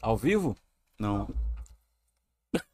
[0.00, 0.56] Ao vivo?
[0.98, 1.28] Não.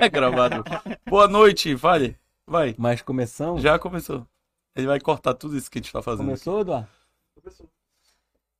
[0.00, 0.64] É gravado.
[1.06, 2.16] Boa noite, vale.
[2.46, 2.74] Vai.
[2.78, 3.60] Mas começamos?
[3.60, 4.26] Já começou.
[4.74, 6.24] Ele vai cortar tudo isso que a gente tá fazendo.
[6.24, 6.88] Começou, Eduardo?
[7.34, 7.66] Começou.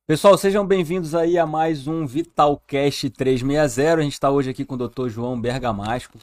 [0.05, 3.99] Pessoal, sejam bem-vindos aí a mais um Vitalcast 360.
[3.99, 5.09] A gente está hoje aqui com o Dr.
[5.09, 6.19] João Bergamasco,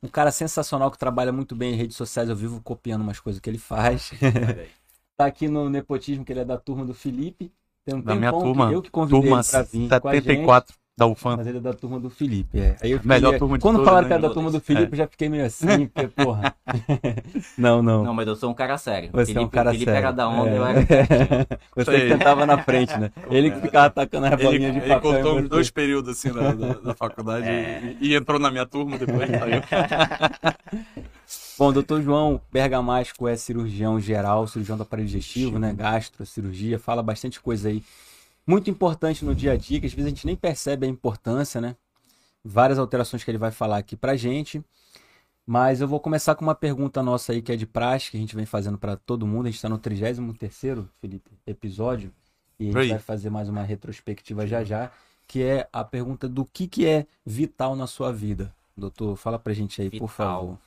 [0.00, 2.28] um cara sensacional que trabalha muito bem em redes sociais.
[2.28, 4.12] Eu vivo copiando umas coisas que ele faz.
[5.16, 7.52] tá aqui no Nepotismo, que ele é da turma do Felipe.
[7.84, 8.68] Tem um da minha turma.
[8.68, 11.38] Que eu que convidei turma ele pra vir 74 da UFAM.
[11.38, 12.76] Mas ele é da turma do Felipe, é.
[12.82, 14.08] Aí eu fiquei, Melhor turma de Quando todos, falaram né?
[14.08, 14.94] que era da turma do Felipe, É.
[14.94, 16.54] eu já fiquei meio assim, porque, porra.
[17.56, 18.04] não, não.
[18.04, 19.08] Não, mas eu sou um cara sério.
[19.12, 19.98] Você é um Felipe- cara Felipe sério.
[20.06, 20.58] era da onda, É.
[20.58, 20.80] eu era...
[21.74, 22.00] Você Sei.
[22.02, 23.10] que tentava na frente, né?
[23.30, 25.00] Ele que ficava atacando as Ele, bolinhas de ele papel.
[25.12, 27.96] cortou em uns dois períodos assim da, da, da faculdade É.
[28.00, 29.28] e, e entrou na minha turma depois.
[29.30, 29.62] Saiu.
[31.58, 35.72] Bom, doutor João Bergamasco é cirurgião geral, cirurgião do aparelho digestivo, né?
[35.76, 37.82] Gastro, cirurgia, fala bastante coisa aí.
[38.50, 41.60] Muito importante no dia a dia, que às vezes a gente nem percebe a importância,
[41.60, 41.76] né?
[42.44, 44.60] Várias alterações que ele vai falar aqui pra gente.
[45.46, 48.20] Mas eu vou começar com uma pergunta nossa aí que é de praxe, que a
[48.20, 49.46] gente vem fazendo pra todo mundo.
[49.46, 52.12] A gente tá no 33º, Felipe, episódio.
[52.58, 52.88] E a gente Oi.
[52.88, 54.90] vai fazer mais uma retrospectiva já já,
[55.28, 58.52] que é a pergunta do que que é vital na sua vida.
[58.76, 60.40] Doutor, fala pra gente aí, por Vital.
[60.40, 60.58] favor.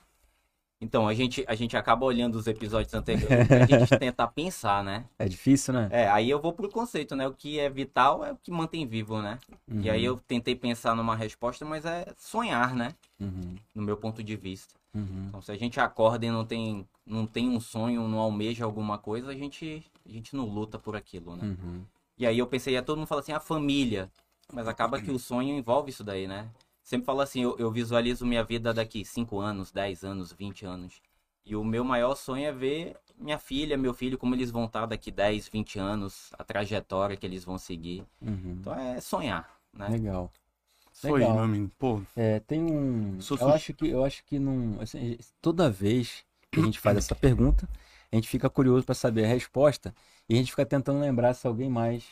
[0.84, 5.06] Então, a gente, a gente acaba olhando os episódios anteriores pra gente tentar pensar, né?
[5.18, 5.88] É difícil, né?
[5.90, 7.26] É, aí eu vou pro conceito, né?
[7.26, 9.40] O que é vital é o que mantém vivo, né?
[9.68, 12.94] E aí eu tentei pensar numa resposta, mas é sonhar, né?
[13.18, 14.76] Uhum, No meu ponto de vista.
[14.94, 15.28] uhum.
[15.30, 18.98] Então, se a gente acorda e não tem, não tem um sonho, não almeja alguma
[18.98, 21.44] coisa, a gente, a gente não luta por aquilo, né?
[21.46, 21.82] Uhum.
[22.18, 24.12] E aí eu pensei, todo mundo fala assim, a família.
[24.52, 26.50] Mas acaba que o sonho envolve isso daí, né?
[26.84, 31.02] Sempre falo assim, eu, eu visualizo minha vida daqui 5 anos, 10 anos, 20 anos.
[31.46, 34.86] E o meu maior sonho é ver minha filha, meu filho, como eles vão estar
[34.86, 38.04] daqui 10, 20 anos, a trajetória que eles vão seguir.
[38.22, 38.58] Uhum.
[38.60, 39.88] Então é sonhar, né?
[39.88, 40.32] Legal.
[40.92, 41.36] Foi, Legal.
[41.36, 41.72] meu amigo.
[41.80, 43.20] Pô, É, tem um.
[43.20, 44.80] Sou Eu acho que eu acho que não.
[44.80, 47.68] assim, toda vez que a gente faz essa pergunta,
[48.12, 49.94] a gente fica curioso para saber a resposta
[50.30, 52.06] e a gente fica tentando lembrar se alguém mais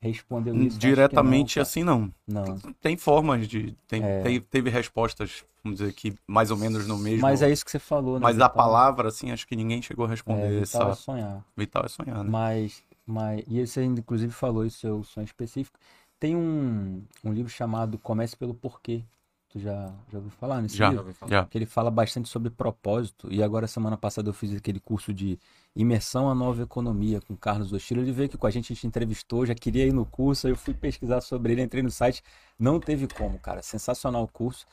[0.00, 0.78] respondeu isso.
[0.78, 2.12] Diretamente não, assim não.
[2.26, 2.58] Não.
[2.80, 3.74] Tem formas de.
[3.86, 4.22] Tem, É.
[4.22, 7.22] tem- teve respostas, vamos dizer que mais ou menos no mesmo.
[7.22, 8.20] Mas é isso que você falou, né?
[8.22, 11.02] Mas a Vital- palavra, assim, acho que ninguém chegou a é, responder vital é essa.
[11.02, 11.44] sonhar.
[11.56, 12.30] Vital é sonhar, né?
[12.30, 15.78] Mas, mas, e você inclusive falou isso, seu sonho específico.
[16.20, 19.04] Tem um, um livro chamado Comece pelo Porquê.
[19.50, 21.14] Tu já, já ouviu falar nesse Já, livro?
[21.26, 21.46] já.
[21.46, 23.32] que ele fala bastante sobre propósito.
[23.32, 25.38] E agora, semana passada, eu fiz aquele curso de
[25.74, 28.02] imersão à nova economia com o Carlos Ostilo.
[28.02, 30.52] Ele veio aqui com a gente, a gente entrevistou, já queria ir no curso, aí
[30.52, 32.22] eu fui pesquisar sobre ele, entrei no site,
[32.58, 33.62] não teve como, cara.
[33.62, 34.66] Sensacional o curso.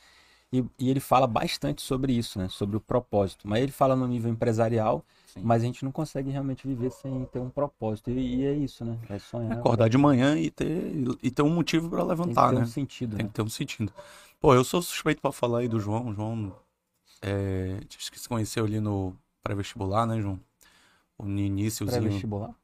[0.52, 2.48] E, e ele fala bastante sobre isso, né?
[2.48, 3.48] Sobre o propósito.
[3.48, 5.40] Mas ele fala no nível empresarial, Sim.
[5.42, 8.10] mas a gente não consegue realmente viver sem ter um propósito.
[8.10, 8.96] E, e é isso, né?
[9.08, 9.58] É sonhar.
[9.58, 12.62] Acordar de manhã e ter, e ter um motivo pra tem que levantar, ter né?
[12.62, 13.28] um sentido, Tem né?
[13.28, 13.92] que ter um sentido.
[14.40, 16.08] Pô, eu sou suspeito pra falar aí do João.
[16.08, 16.54] O João
[17.20, 20.38] é, acho que se conheceu ali no pré-vestibular, né, João?
[21.18, 22.02] No iníciozinho.
[22.02, 22.54] Pré-vestibular?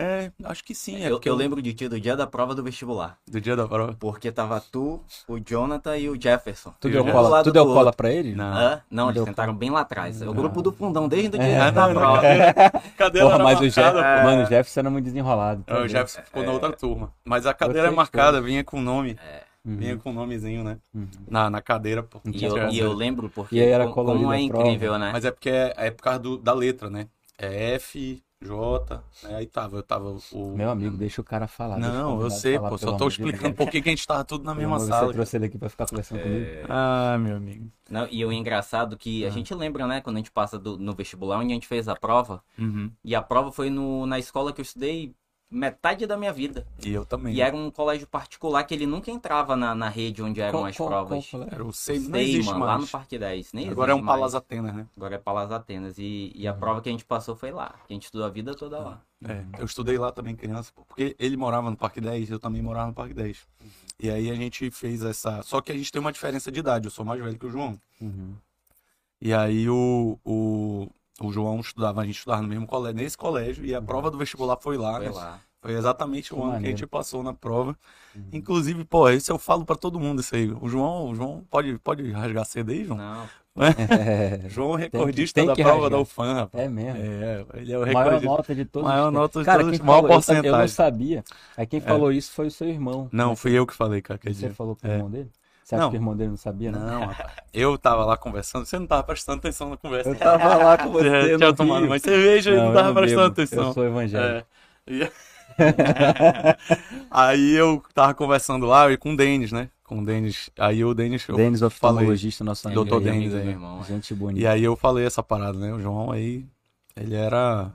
[0.00, 1.02] É, acho que sim.
[1.02, 3.18] É eu, eu lembro de ti do dia da prova do vestibular.
[3.28, 3.96] Do dia da prova.
[3.98, 6.72] Porque tava tu, o Jonathan e o Jefferson.
[6.78, 8.34] Tu Eu deu cola, tu deu cola pra ele?
[8.34, 8.54] Não.
[8.54, 8.80] Hã?
[8.88, 10.22] Não, eles Deu sentaram bem lá atrás.
[10.22, 10.34] É o Não.
[10.34, 11.70] grupo do fundão desde o dia É.
[11.72, 12.22] da prova.
[12.96, 14.24] Cadeira Porra, mas o, marcada, Jeff, pô.
[14.24, 15.64] mano, o Jefferson era muito desenrolado.
[15.64, 15.88] tá É, o?
[15.88, 17.12] Jefferson ficou na outra turma.
[17.24, 19.18] Mas a cadeira é marcada, vinha com o nome.
[19.64, 20.78] Uhum, Vinha com o nomezinho, né?
[20.94, 21.08] uhum.
[21.28, 22.20] Na, na cadeira, pô.
[22.24, 25.10] E eu, e eu lembro porque E aí era como- como é incrível, né?
[25.12, 27.06] Mas é porque é, é por causa do- da letra, né?
[27.36, 29.34] É F, J, né?
[29.34, 30.56] Aí tava, eu tava o.
[30.56, 31.76] Meu amigo, deixa o cara falar.
[31.76, 32.78] Não, eu sei, falar, pô.
[32.78, 35.06] Só tô de explicando por que a gente tava tudo na mesma amor, sala.
[35.08, 36.46] Você trouxe ele aqui pra ficar conversando comigo.
[36.68, 37.68] Ah, meu amigo.
[37.90, 39.28] Não, e o engraçado que Ah.
[39.28, 41.88] a gente lembra, né, quando a gente passa do- no vestibular, onde a gente fez
[41.88, 42.92] a prova, Uhum.
[43.04, 45.14] e a prova foi no, na escola que eu estudei
[45.50, 46.66] metade da minha vida.
[46.84, 47.34] E eu também.
[47.34, 50.66] E era um colégio particular que ele nunca entrava na, na rede onde eram Qual-
[50.66, 51.26] as qual- provas.
[51.30, 51.42] qual?
[51.44, 52.60] Era o seis, não existe mais.
[52.64, 53.52] lá no Parque 10.
[53.52, 54.04] Nem Agora é um.
[54.04, 54.86] Palas Atenas, né?
[54.96, 55.98] Agora é Palas Atenas.
[55.98, 56.58] E, e a Uhum.
[56.60, 57.74] prova que a gente passou foi lá.
[57.86, 59.00] Que a gente estudou a vida toda lá.
[59.24, 62.88] É, eu estudei lá também criança, porque ele morava no Parque 10, eu também morava
[62.88, 63.46] no Parque 10.
[63.98, 65.42] E aí a gente fez essa.
[65.42, 67.50] Só que a gente tem uma diferença de idade, eu sou mais velho que o
[67.50, 67.80] João.
[68.00, 68.34] Uhum.
[69.20, 70.88] E aí o, o,
[71.26, 74.18] o João estudava, a gente estudava no mesmo colégio, nesse colégio, e a prova do
[74.18, 74.94] vestibular foi lá.
[74.96, 75.10] Foi né?
[75.12, 75.40] lá.
[75.60, 76.76] Foi exatamente o Que ano que a maneiro.
[76.78, 77.76] gente passou na prova.
[78.14, 78.22] Uhum.
[78.32, 80.48] Inclusive, pô, isso eu falo pra todo mundo isso aí.
[80.60, 82.98] O João, o João pode, pode rasgar cedo aí, João?
[82.98, 83.28] Não.
[83.60, 83.66] É,
[84.48, 85.90] João é Tem que- recordista tem da prova rasgar.
[85.90, 86.64] da UFAM, rapaz.
[86.64, 87.00] é mesmo.
[87.02, 88.26] É, ele é o Maior recordista.
[88.28, 88.88] nota de todos.
[88.88, 90.68] Maior os nota de Cara, todos, maior falou, eu, tam- eu não porcentagem.
[90.68, 91.24] sabia.
[91.56, 93.08] Aí quem falou isso foi o seu irmão.
[93.10, 94.52] Não, fui eu que falei, cara, Você dizer.
[94.54, 94.94] falou pro É.
[94.94, 95.30] irmão dele?
[95.68, 95.90] Você acha Não.
[95.90, 96.80] que o irmão dele não sabia, não?
[96.80, 97.30] Não, rapaz.
[97.52, 100.08] Eu tava lá conversando, você não tava prestando atenção na conversa.
[100.08, 102.94] Eu tava lá com você, Você no tinha tomado mais cerveja e Não, tava não
[102.94, 103.32] prestando bebo.
[103.32, 103.66] atenção.
[103.66, 104.46] Eu sou evangélico.
[104.86, 104.92] É.
[104.94, 105.12] E-
[107.10, 109.68] Aí eu tava conversando lá e com o Denis, né?
[109.84, 110.48] Com o Denis.
[110.58, 111.26] Aí o Denis.
[111.26, 112.84] Denis, oftalmologista, nosso amigo.
[112.84, 113.42] Doutor Denis aí.
[113.42, 113.84] meu irmão, é.
[113.84, 114.40] Gente bonita.
[114.40, 115.72] E aí eu falei essa parada, né?
[115.74, 116.46] O João aí,
[116.96, 117.70] ele era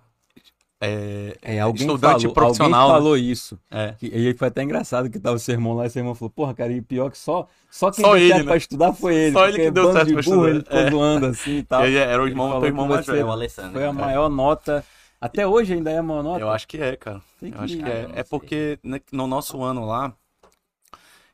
[0.85, 2.81] é, É, alguém estudante falou, profissional.
[2.81, 3.00] Alguém né?
[3.00, 3.59] falou isso.
[3.71, 3.94] É.
[4.00, 6.30] Que- E aí foi até engraçado que tava o sermão lá, e o sermão falou,
[6.30, 8.45] porra, cara, e pior que só, só quem Só deu ele, certo né?
[8.47, 9.31] pra estudar foi ele.
[9.33, 10.75] Só ele que deu bando certo de pra burro, estudar.
[10.77, 11.27] ele ficou É.
[11.30, 11.81] assim e tal.
[11.81, 13.27] E aí era o irmão, teu irmão que mais É velho.
[13.27, 13.71] o Alessandro.
[13.74, 14.01] Foi a né?
[14.01, 14.83] maior nota.
[15.21, 16.41] Até hoje ainda é a maior nota?
[16.41, 17.21] Eu acho que é, cara.
[17.39, 18.09] Tem Eu que acho que é.
[18.15, 20.13] É porque né, no nosso ano lá,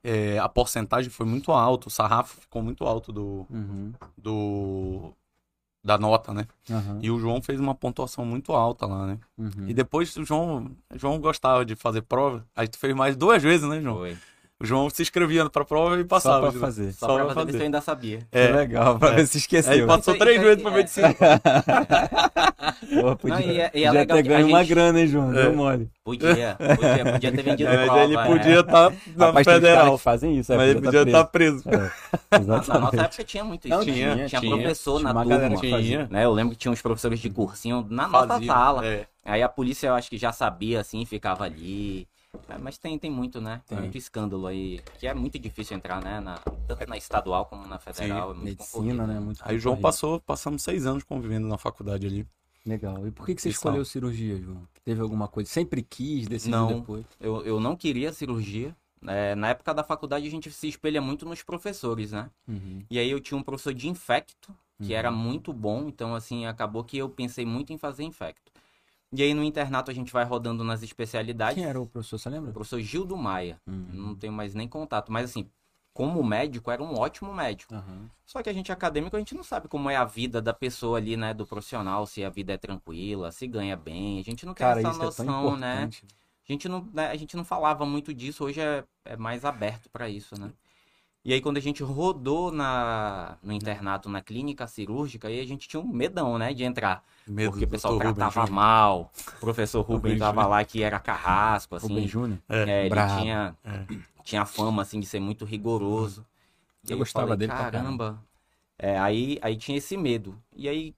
[0.04, 5.12] é, a porcentagem foi muito alta, o sarrafo ficou muito alto do, Uhum, do
[5.84, 6.46] da nota, né?
[6.70, 9.20] aham, E o João fez uma pontuação muito alta lá, né?
[9.38, 9.68] uhum.
[9.68, 12.46] E depois o João, João gostava de fazer prova.
[12.56, 13.98] A gente fez mais duas vezes, né, João?
[13.98, 14.18] Foi.
[14.62, 16.52] O João se inscrevia pra prova e Só passava.
[16.52, 16.92] pra fazer.
[16.92, 17.58] Só, Só pra pra fazer isso fazer.
[17.60, 18.18] eu ainda sabia.
[18.30, 18.48] Que É.
[18.52, 19.16] legal, pra É.
[19.16, 19.72] ver se esqueceu.
[19.72, 21.16] Aí passou Isso três isso vezes aí pra é- medicina.
[23.02, 25.00] Porra, podia, Não, e é- e é podia legal ter ganho a uma gente- grana,
[25.00, 25.32] hein, João?
[25.32, 25.44] É.
[25.44, 25.90] Deu mole.
[26.04, 28.04] Podia, podia, podia ter vendido É, mas prova.
[28.04, 28.26] ele é.
[28.26, 29.98] podia estar na Rapaz, federal.
[29.98, 31.64] que fazem isso, é, Mas ele podia tá estar preso.
[31.64, 31.84] preso.
[31.84, 31.90] É,
[32.32, 32.82] Na exatamente.
[32.84, 33.78] nossa época tinha muito isso.
[33.78, 34.56] Não, tinha, tinha, tinha tinha.
[34.58, 35.56] professor Tinha na turma.
[35.58, 36.08] Tinha.
[36.10, 36.26] Né?
[36.26, 38.86] Eu lembro que tinha uns professores de cursinho na nossa sala.
[38.86, 39.06] é.
[39.26, 42.08] Aí a polícia eu acho que já sabia, assim, ficava ali.
[42.48, 43.62] É, Mas tem, tem muito, né?
[43.68, 44.80] Tem muito escândalo aí.
[45.00, 46.20] Que é muito difícil entrar, né?
[46.20, 46.36] Na,
[46.68, 48.32] tanto na estadual como na federal.
[48.32, 49.08] é muito Medicina, concorrido.
[49.08, 49.20] né?
[49.20, 52.28] Muito Aí o João passou, passamos seis anos convivendo na faculdade ali.
[52.66, 53.08] Legal.
[53.08, 54.68] E por que, que você escolheu cirurgia, João?
[54.84, 55.50] Teve alguma coisa?
[55.50, 56.80] Sempre quis, decidiu Não.
[56.82, 57.06] depois?
[57.20, 58.76] Eu, eu não queria cirurgia.
[59.08, 62.30] É, na época da faculdade a gente se espelha muito nos professores, né?
[62.48, 62.84] Uhum.
[62.92, 64.98] E aí eu tinha um professor de infecto, que Uhum.
[65.00, 68.52] era muito bom, então assim, acabou que eu pensei muito em fazer infecto.
[69.12, 71.56] E aí no internato a gente vai rodando nas especialidades.
[71.56, 72.52] Quem era o professor, você O lembra?
[72.52, 73.60] professor Gildo Maia.
[73.68, 73.88] Uhum.
[73.92, 75.50] Não tenho mais nem contato, mas assim,
[75.94, 77.74] como médico, era um ótimo médico.
[77.74, 78.10] Aham.
[78.26, 80.54] Só que a gente é acadêmico, a gente não sabe como é a vida da
[80.54, 84.20] pessoa ali, né, do profissional, se a vida é tranquila, se ganha bem.
[84.20, 85.74] A gente não tem Cara, essa é noção, né?
[85.74, 86.06] importante.
[86.48, 89.90] A gente não, né, a gente não falava muito disso, hoje é, é mais aberto
[89.90, 90.52] para isso, né?
[91.24, 95.68] E aí quando a gente rodou na, no internato, na clínica cirúrgica, aí a gente
[95.68, 97.04] tinha um medão, né, de entrar.
[97.28, 98.08] Medo porque o pessoal Dr.
[98.08, 98.56] Rubens tratava Júnior.
[98.64, 101.88] mal, o professor Rubem Rubem tava lá que era carrasco, assim.
[101.88, 102.40] Rubem Júnior?
[102.50, 103.86] É, É, tinha, É.
[104.24, 106.26] tinha fama, assim, de ser muito rigoroso.
[106.84, 108.24] E Eu aí gostava falei, dele caramba.
[108.78, 110.42] É, aí, aí tinha esse medo.
[110.56, 110.96] E aí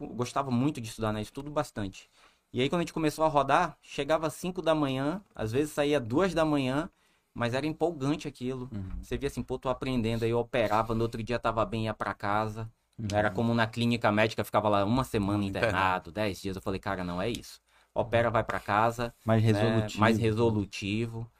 [0.00, 1.20] gostava muito de estudar, né?
[1.20, 2.08] Estudo bastante.
[2.52, 5.72] E aí quando a gente começou a rodar, chegava às 5 da manhã, às vezes
[5.72, 6.88] saía duas da manhã,
[7.34, 8.70] mas era empolgante aquilo.
[8.72, 9.02] Uhum.
[9.02, 11.94] Você via assim, pô, tô aprendendo, aí eu operava, no outro dia tava bem, ia
[11.94, 12.70] pra casa.
[12.96, 13.08] Uhum.
[13.12, 16.12] Era como na clínica médica, ficava lá uma semana Internado.
[16.12, 16.56] 10 dias.
[16.56, 17.60] Eu falei, cara, não é isso.
[17.92, 20.00] Opera, vai pra casa, Mais né, resolutivo.
[20.00, 21.30] mais resolutivo.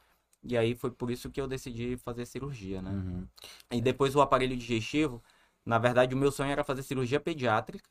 [0.42, 2.90] E aí foi por isso que eu decidi fazer cirurgia, né?
[2.90, 3.26] Uhum.
[3.72, 5.22] E depois o aparelho digestivo,
[5.64, 7.88] na verdade o meu sonho era fazer cirurgia pediátrica.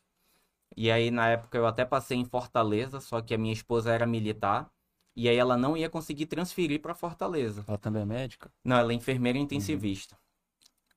[0.77, 4.05] E aí na época eu até passei em Fortaleza, só que a minha esposa era
[4.05, 4.69] militar.
[5.15, 7.63] E aí ela não ia conseguir transferir para Fortaleza.
[7.67, 8.51] Ela também é médica?
[8.63, 10.17] Não, ela é enfermeira intensivista.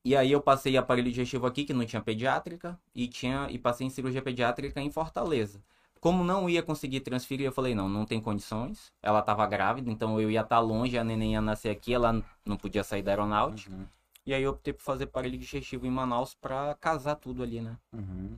[0.03, 3.85] E aí eu passei aparelho digestivo aqui, que não tinha pediátrica, e tinha e passei
[3.85, 5.61] em cirurgia pediátrica em Fortaleza.
[5.99, 8.91] Como não ia conseguir transferir, eu falei, não, não tem condições.
[9.01, 12.55] Ela estava grávida, então eu ia estar longe, a neném ia nascer aqui, ela não
[12.55, 13.75] podia sair da aeronáutica.
[13.75, 13.85] Uhum.
[14.25, 17.77] E aí eu optei por fazer aparelho digestivo em Manaus pra casar tudo ali, né?
[17.93, 18.37] Uhum.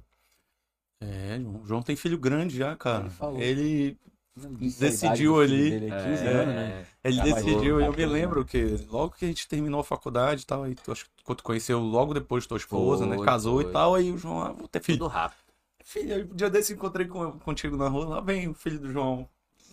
[1.01, 1.61] É, João.
[1.61, 3.01] O João tem filho grande já, cara.
[3.01, 3.41] Ele falou.
[3.41, 4.08] Ele, Não
[4.47, 5.69] Decidiu a ali.
[5.71, 6.85] dele, é 15 É, anos, né?
[7.03, 10.45] ele mas decidiu, eu me lembro que logo que a gente terminou a faculdade e
[10.45, 13.15] tal, aí tu, acho que quando conheceu logo depois tua esposa, né?
[13.17, 13.69] Foi, Casou foi.
[13.69, 14.97] e tal, aí o João, ah, vou ter filho.
[14.99, 15.39] Tudo rápido.
[15.83, 18.91] Filho, um dia desse eu encontrei com, contigo na rua, lá vem o filho do
[18.91, 19.27] João.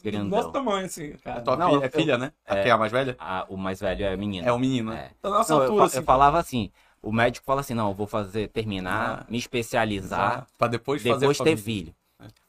[0.05, 0.29] Grandão.
[0.39, 1.13] Nosso tamanho, assim.
[1.25, 2.33] Cara, A tua não, filha, é eu- filha, né?
[2.47, 2.63] A é.
[2.63, 3.17] que é a mais velha?
[3.19, 4.47] Ah, o mais velho é menino.
[4.47, 5.11] É o menino, né?
[5.11, 5.11] É.
[5.21, 5.97] Da nossa Não, eu, altura, fa- assim.
[5.99, 6.71] eu falava assim,
[7.03, 9.27] o médico fala assim, não, eu vou fazer, terminar, Ah.
[9.29, 11.65] me especializar, Pra depois, fazer depois a ter família.
[11.65, 11.95] filho.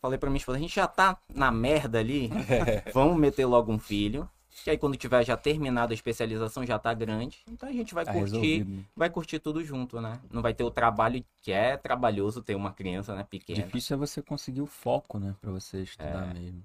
[0.01, 2.29] Falei pra minha esposa, a gente já tá na merda ali,
[2.93, 4.29] vamos meter logo um filho.
[4.63, 7.37] Que aí quando tiver já terminado a especialização, já tá grande.
[7.47, 8.71] Então a gente vai Tá curtir, resolvido.
[8.71, 8.83] né?
[8.95, 10.19] vai curtir tudo junto, né?
[10.31, 13.61] Não vai ter o trabalho que é trabalhoso ter uma criança, né, pequena.
[13.61, 15.35] Difícil é você conseguir o foco, né?
[15.39, 16.33] Pra você estudar É.
[16.33, 16.63] mesmo.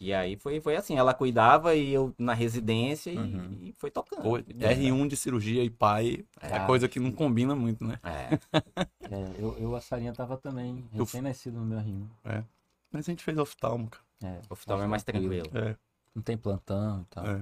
[0.00, 3.58] E aí foi, foi assim, ela cuidava e eu na residência e, Uhum.
[3.62, 4.22] e foi tocando.
[4.22, 6.66] Pô, R1 de cirurgia e pai é, É.
[6.66, 7.98] coisa que não combina muito, né?
[8.04, 8.38] É.
[9.10, 12.06] É, eu, eu, a Sarinha tava também, Eu- recém-nascido no meu rim.
[12.92, 14.04] Mas a gente fez oftalmo, cara.
[14.22, 15.48] É, O oftalmo é mais tranquilo.
[15.54, 15.74] É.
[16.14, 17.26] Não tem plantão e tal.
[17.26, 17.40] é.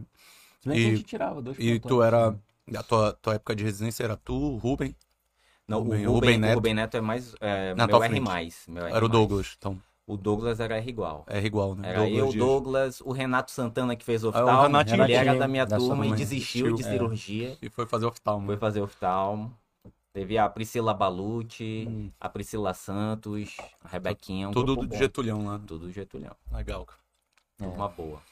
[0.60, 2.28] Se bem que a gente tirava dois E plantões, tu era.
[2.28, 2.38] assim.
[2.76, 4.94] A tua, tua época de residência era tu, o Ruben,
[5.68, 6.54] Não, Rubem- o, Rubem, Rubem o Neto.
[6.54, 7.34] Rubem Neto é mais.
[7.40, 8.20] É, Na meu R.
[8.68, 8.94] Meu R+.
[8.96, 9.54] era o Douglas.
[9.58, 11.24] Então, O Douglas era R igual.
[11.28, 11.88] é igual, né?
[11.90, 12.34] Era eu, Dias.
[12.36, 14.62] Douglas, o Renato Santana que fez Ah, o oftalmo.
[14.62, 15.02] Renatinho.
[15.04, 16.18] ele era da minha Da turma e mãe.
[16.18, 16.82] desistiu de.
[16.82, 16.90] É.
[16.90, 17.58] cirurgia.
[17.60, 18.46] E foi fazer oftalmo.
[18.46, 19.52] Foi fazer oftalmo.
[20.12, 22.10] Teve a Priscila Balucci, Hum.
[22.20, 24.48] a Priscila Santos, a Rebequinha.
[24.48, 24.96] Um grupo do bom.
[24.96, 25.58] Getulhão lá.
[25.66, 26.34] Tudo Getulhão.
[26.52, 27.00] Legal, cara.
[27.60, 27.64] É.
[27.64, 28.22] Turma boa.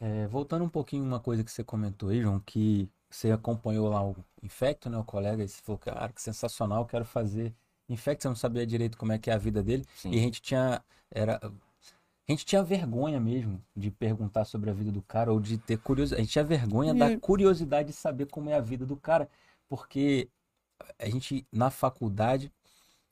[0.00, 4.04] É, voltando um pouquinho uma coisa que você comentou aí, João, que você acompanhou lá
[4.04, 4.98] o, Infecto, né?
[4.98, 7.54] O colega, ele falou, cara, que sensacional, quero fazer.
[7.92, 9.84] Infecto, você não sabia direito como é que é a vida dele.
[9.96, 10.10] Sim.
[10.12, 10.82] E a gente tinha.
[11.10, 15.58] Era, a gente tinha vergonha mesmo de perguntar sobre a vida do cara ou de
[15.58, 16.20] ter curiosidade.
[16.20, 19.28] A gente tinha vergonha E- da curiosidade de saber como é a vida do cara.
[19.68, 20.28] Porque
[20.98, 22.50] a gente, na faculdade,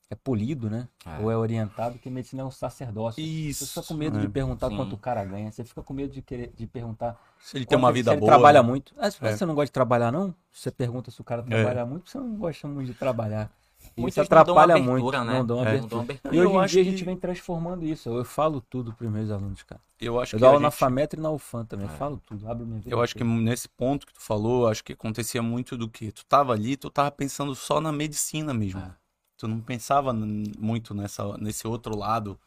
[0.09, 0.89] é polido, né?
[1.07, 1.19] É.
[1.23, 3.23] Ou é orientado que medicina é um sacerdócio.
[3.23, 3.65] Isso.
[3.67, 4.21] Você fica com medo é.
[4.23, 4.77] de perguntar Sim.
[4.77, 5.51] quanto o cara ganha.
[5.53, 8.21] Você fica com medo de, querer, de perguntar Se ele tem uma vida se ele
[8.21, 8.33] boa.
[8.33, 8.95] trabalha muito.
[8.99, 9.37] Ah, se É.
[9.37, 10.35] você não gosta de trabalhar, não?
[10.53, 11.45] Você pergunta se o cara É.
[11.45, 13.51] trabalha muito, você não gosta muito de trabalhar.
[13.97, 15.25] Muitos isso não dão atrapalha abertura, muito.
[15.33, 15.39] né?
[15.39, 15.61] Não dão É.
[15.63, 15.81] abertura.
[15.83, 16.35] Não dão abertura.
[16.35, 18.09] E Eu hoje em acho dia a que- gente vem transformando isso.
[18.09, 19.81] Eu falo tudo para os meus alunos, cara.
[20.01, 21.87] Eu acho Eu que dou a aula na gente- FAMETRA e na UFAM também.
[21.87, 21.91] É.
[21.91, 22.49] Falo tudo.
[22.49, 22.95] Abro minha vida.
[22.95, 26.25] Eu acho que nesse ponto que tu falou, acho que acontecia muito do que tu
[26.25, 28.81] tava ali, tu tava pensando só na medicina mesmo.
[28.81, 28.91] É.
[29.37, 32.39] Tu não pensava muito nessa, nesse outro lado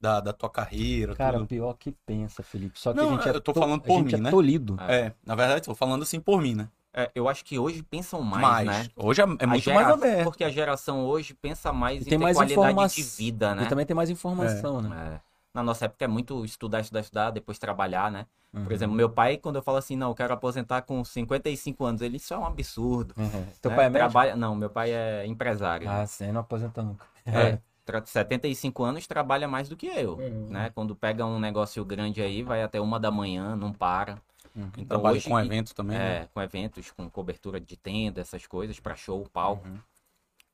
[0.00, 1.48] da, da tua carreira, Cara, tudo.
[1.48, 2.78] pior que pensa, Felipe.
[2.78, 4.22] Só que Não, a gente é eu tô to- falando a por gente mim, é
[4.24, 4.30] né?
[4.30, 4.76] tolido.
[4.80, 6.68] É, na verdade, tô falando assim por mim, né?
[6.92, 8.88] É, eu acho que hoje pensam mais, Mas, né?
[8.96, 10.24] hoje é, é muito gera- mais aberto.
[10.24, 12.96] Porque a geração hoje pensa mais E em mais qualidade informação.
[12.96, 13.64] de vida, né?
[13.64, 15.14] E também tem mais informação, né?
[15.16, 15.28] É.
[15.54, 18.26] Na nossa época é muito estudar, estudar, estudar, depois trabalhar, né?
[18.52, 18.64] Uhum.
[18.64, 22.00] Por exemplo, meu pai, quando eu falo assim, não, eu quero aposentar com 55 anos,
[22.00, 23.14] ele, isso é um absurdo.
[23.18, 23.44] Uhum.
[23.60, 23.76] Teu né?
[23.76, 24.10] pai é médico?
[24.10, 24.36] Trabalha...
[24.36, 25.88] Não, meu pai é empresário.
[25.90, 27.04] Ah, sim, não aposenta nunca.
[27.26, 30.48] É, tra- 75 anos trabalha mais do que eu, Uhum.
[30.50, 30.70] né?
[30.74, 34.18] Quando pega um negócio grande aí, vai até uma da manhã, não para.
[34.58, 34.70] Uhum.
[34.78, 36.22] Então, Trabalho hoje com evento também, né?
[36.22, 39.66] É, com eventos, com cobertura de tenda, essas coisas, pra show, palco.
[39.66, 39.78] Uhum.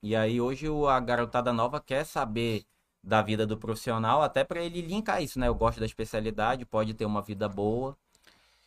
[0.02, 2.64] E aí hoje o- a garotada nova quer saber
[3.02, 5.48] da vida do profissional, até pra ele linkar isso, né?
[5.48, 7.96] Eu gosto da especialidade, pode ter uma vida boa.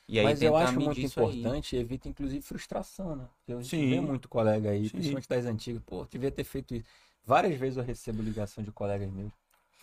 [0.08, 1.06] E aí Mas eu acho muito aí.
[1.06, 3.28] importante e evita, inclusive, frustração, né?
[3.40, 3.90] Porque a gente Sim.
[3.90, 4.94] vê muito colega aí, Sim.
[4.94, 5.82] principalmente das antigas.
[5.86, 6.86] Pô, devia ter feito isso.
[7.26, 9.32] Várias vezes eu recebo ligação de colegas meus.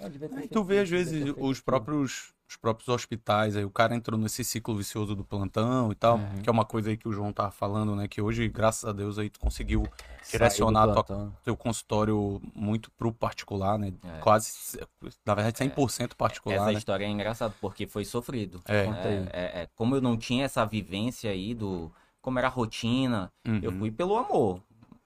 [0.00, 4.18] Ah, Aí tu vê, às vezes, os próprios, os próprios hospitais, aí o cara entrou
[4.18, 6.42] nesse ciclo vicioso do plantão e tal, Uhum.
[6.42, 8.08] que é uma coisa aí que o João tava falando, né?
[8.08, 9.86] Que hoje, graças a Deus, aí tu conseguiu
[10.30, 13.92] direcionar tua- teu consultório muito pro particular, né?
[14.02, 14.18] É.
[14.20, 14.78] Quase,
[15.24, 16.72] na verdade, 100% particular, Essa né?
[16.78, 18.60] história é engraçada, porque foi sofrido.
[18.66, 18.84] É.
[18.86, 23.30] É, é, é, como eu não tinha essa vivência aí do como era a rotina,
[23.62, 23.78] eu Uhum.
[23.80, 24.60] fui pelo amor.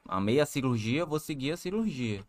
[0.09, 2.25] Amei a cirurgia, vou seguir a cirurgia.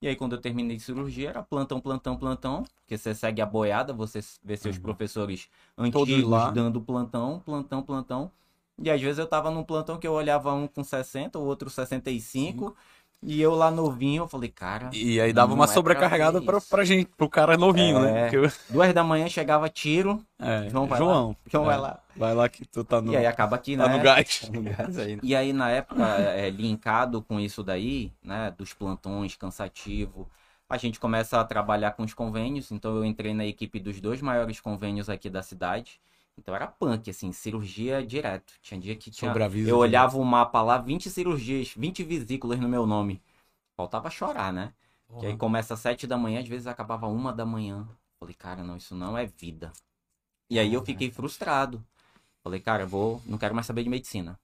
[0.00, 2.64] E aí, quando eu terminei a cirurgia, era plantão, plantão, plantão.
[2.82, 4.78] Porque você segue a boiada, você vê seus Uhum.
[4.78, 8.30] professores antigos dando plantão, plantão, plantão.
[8.78, 11.70] E às vezes eu tava num plantão que eu olhava um com 60, o outro
[11.70, 12.76] 65.
[13.22, 14.90] E eu lá novinho, eu falei, cara.
[14.92, 18.20] E aí dava uma é sobrecarregada pra, pra gente, pro cara novinho, né?
[18.20, 18.22] É.
[18.30, 20.24] Porque eu- Duas da manhã chegava tiro.
[20.38, 21.36] é, João vai João, lá.
[21.50, 22.00] João é, vai lá.
[22.14, 23.96] Vai lá que tu tá no, E aí acaba aqui, tá né?
[23.96, 24.42] no gás.
[25.22, 30.28] E aí, na época, é, linkado com isso daí, né, dos plantões cansativo,
[30.68, 32.70] a gente começa a trabalhar com os convênios.
[32.70, 36.00] Então, eu entrei na equipe dos dois maiores convênios aqui da cidade.
[36.38, 38.52] Então, era punk, assim, cirurgia direto.
[38.62, 39.30] Tinha dia que tinha.
[39.30, 43.22] Sobreaviso Eu olhava o mapa lá, 20 cirurgias, 20 vesículas no meu nome.
[43.76, 44.72] Faltava chorar, né?
[45.18, 47.88] Que aí começa às 7 da manhã, às vezes acabava uma da manhã.
[48.18, 49.72] Falei, cara, não, isso não é vida.
[50.50, 51.84] E aí eu fiquei frustrado.
[52.42, 54.38] Falei, cara, eu vou, não quero mais saber de medicina.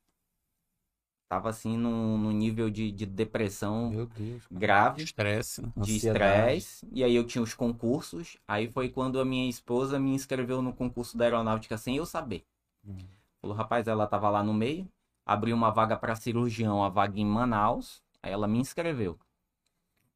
[1.32, 4.42] Tava assim num, num nível de, de depressão Meu Deus.
[4.52, 5.72] grave, Estresse, né?
[5.78, 6.86] de estresse.
[6.92, 8.36] E aí eu tinha os concursos.
[8.46, 12.44] Aí foi quando a minha esposa me inscreveu no concurso da aeronáutica sem eu saber.
[12.86, 12.98] Hum.
[13.40, 14.86] Falou, rapaz, ela tava lá no meio,
[15.24, 18.02] abriu uma vaga para cirurgião, a vaga em Manaus.
[18.22, 19.18] Aí ela me inscreveu.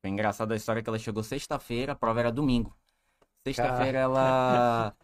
[0.03, 2.77] Foi engraçado a história que ela chegou sexta-feira, a prova era domingo.
[3.43, 4.95] Sexta-feira ela.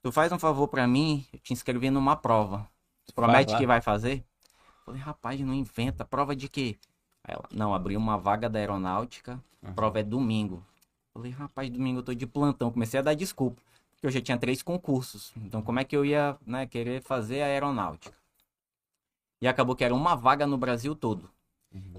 [0.00, 2.66] Tu faz um favor pra mim, eu te inscrevi numa prova.
[3.04, 3.58] Tu promete lá.
[3.58, 4.24] que vai fazer?
[4.90, 6.04] Falei, rapaz, não inventa.
[6.04, 6.76] Prova de quê?
[7.22, 10.66] Aí ela, não, abriu uma vaga da aeronáutica, a prova é domingo.
[11.14, 12.72] Falei, rapaz, domingo eu tô de plantão.
[12.72, 15.32] Comecei a dar desculpa, porque eu já tinha três concursos.
[15.36, 18.16] Então, como é que eu ia né, querer fazer a aeronáutica?
[19.40, 21.30] E acabou que era uma vaga no Brasil todo.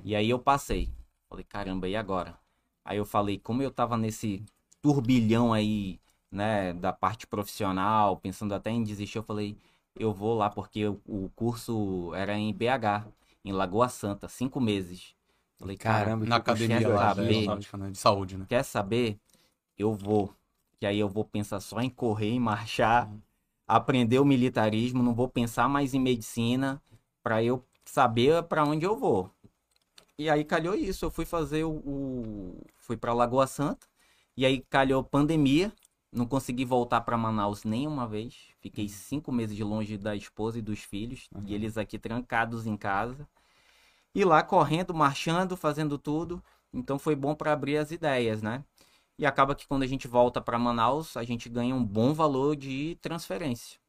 [0.03, 0.89] E aí eu passei.
[1.29, 2.37] Falei, caramba, e agora?
[2.83, 4.43] Aí eu falei, como eu tava nesse
[4.81, 5.97] turbilhão aí,
[6.29, 9.55] né, da parte profissional, pensando até em desistir, eu falei,
[9.95, 13.07] eu vou lá, porque o, curso era em BH,
[13.43, 15.15] em Lagoa Santa, cinco meses.
[15.57, 17.47] Falei, cara, Caramba, Na academia chego lá da saber.
[17.77, 17.91] né?
[17.91, 18.45] De saúde, né?
[18.49, 19.19] quer saber?
[19.77, 20.33] Eu vou.
[20.79, 23.11] Que aí eu vou pensar só em correr, em marchar,
[23.67, 26.81] aprender o militarismo, não vou pensar mais em medicina,
[27.23, 29.31] para eu saber para onde eu vou.
[30.17, 33.87] E aí calhou isso, eu fui fazer o, o- fui para Lagoa Santa,
[34.37, 35.73] e aí calhou pandemia,
[36.11, 40.61] não consegui voltar para Manaus nenhuma vez, fiquei cinco meses de longe da esposa e
[40.61, 43.27] dos filhos, e eles aqui trancados em casa.
[44.13, 46.43] E lá correndo, marchando, fazendo tudo.
[46.73, 48.63] Então foi bom para abrir as ideias, né?
[49.17, 52.55] E acaba que quando a gente volta para Manaus, a gente ganha um bom valor
[52.55, 53.79] de transferência.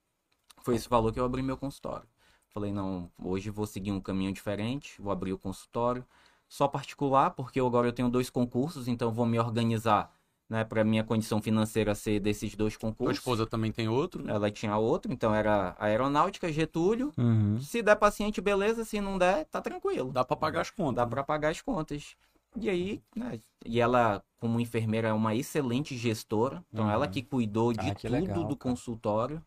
[0.62, 2.07] Foi esse valor que eu abri meu consultório.
[2.50, 6.05] Falei, não, hoje vou seguir um caminho diferente, vou abrir o consultório.
[6.49, 10.12] Só particular, porque agora eu tenho dois concursos, então vou me organizar
[10.53, 13.17] né, para minha condição financeira ser desses dois concursos.
[13.17, 14.29] esposa também tem outro?
[14.29, 17.11] Ela tinha outro, então era aeronáutica, Getúlio.
[17.17, 17.59] Uhum.
[17.59, 18.85] Se der paciente, beleza.
[18.85, 20.13] Se não der, tá tranquilo.
[20.13, 20.97] Dá pra pagar as contas.
[20.97, 22.15] Dá pra pagar as contas.
[22.55, 23.41] E aí, né?
[23.65, 26.63] E ela, como enfermeira, é uma excelente gestora.
[26.71, 26.91] Então, Uhum.
[26.91, 29.43] ela que cuidou de Ah, que tudo legal, do consultório.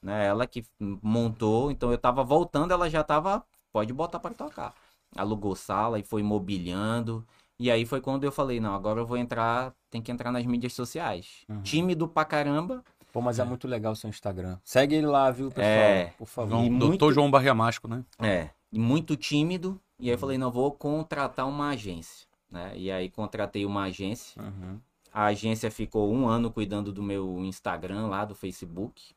[0.00, 0.24] Né?
[0.24, 0.64] Ela que
[1.02, 1.72] montou.
[1.72, 3.44] Então, eu tava voltando, ela já tava.
[3.72, 4.72] Pode botar para tocar.
[5.16, 7.26] Alugou sala e foi mobiliando.
[7.58, 9.72] E aí foi quando eu falei: não, agora eu vou entrar.
[9.90, 11.44] Tem que entrar nas mídias sociais.
[11.48, 11.62] Uhum.
[11.62, 12.84] Tímido pra caramba.
[13.12, 14.58] Pô, mas é muito legal o seu Instagram.
[14.64, 15.64] Segue ele lá, viu, pessoal?
[15.66, 16.12] É.
[16.18, 16.50] Por favor.
[16.50, 18.04] João, E Doutor muito- João Barria né?
[18.18, 19.80] É, e muito tímido.
[20.00, 22.72] E aí eu falei, não, vou contratar uma agência, né?
[22.74, 24.42] E aí contratei uma agência.
[24.42, 24.80] Uhum.
[25.12, 29.14] A agência ficou um ano cuidando do meu Instagram lá, do Facebook.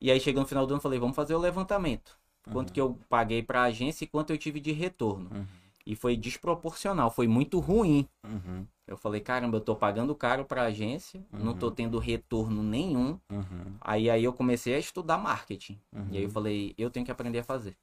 [0.00, 2.16] E aí chegou no final do ano, falei, vamos fazer o levantamento.
[2.52, 5.28] Quanto que eu paguei pra agência e quanto eu tive de retorno.
[5.34, 5.44] Uhum.
[5.88, 8.06] E foi desproporcional, foi muito ruim.
[8.22, 8.66] Uhum.
[8.86, 13.18] Eu falei, caramba, eu tô pagando caro pra agência, não tô tendo retorno nenhum.
[13.32, 13.74] Uhum.
[13.80, 15.80] Aí, aí eu comecei a estudar marketing.
[15.90, 16.08] Uhum.
[16.10, 17.74] E aí eu falei, eu tenho que aprender a fazer.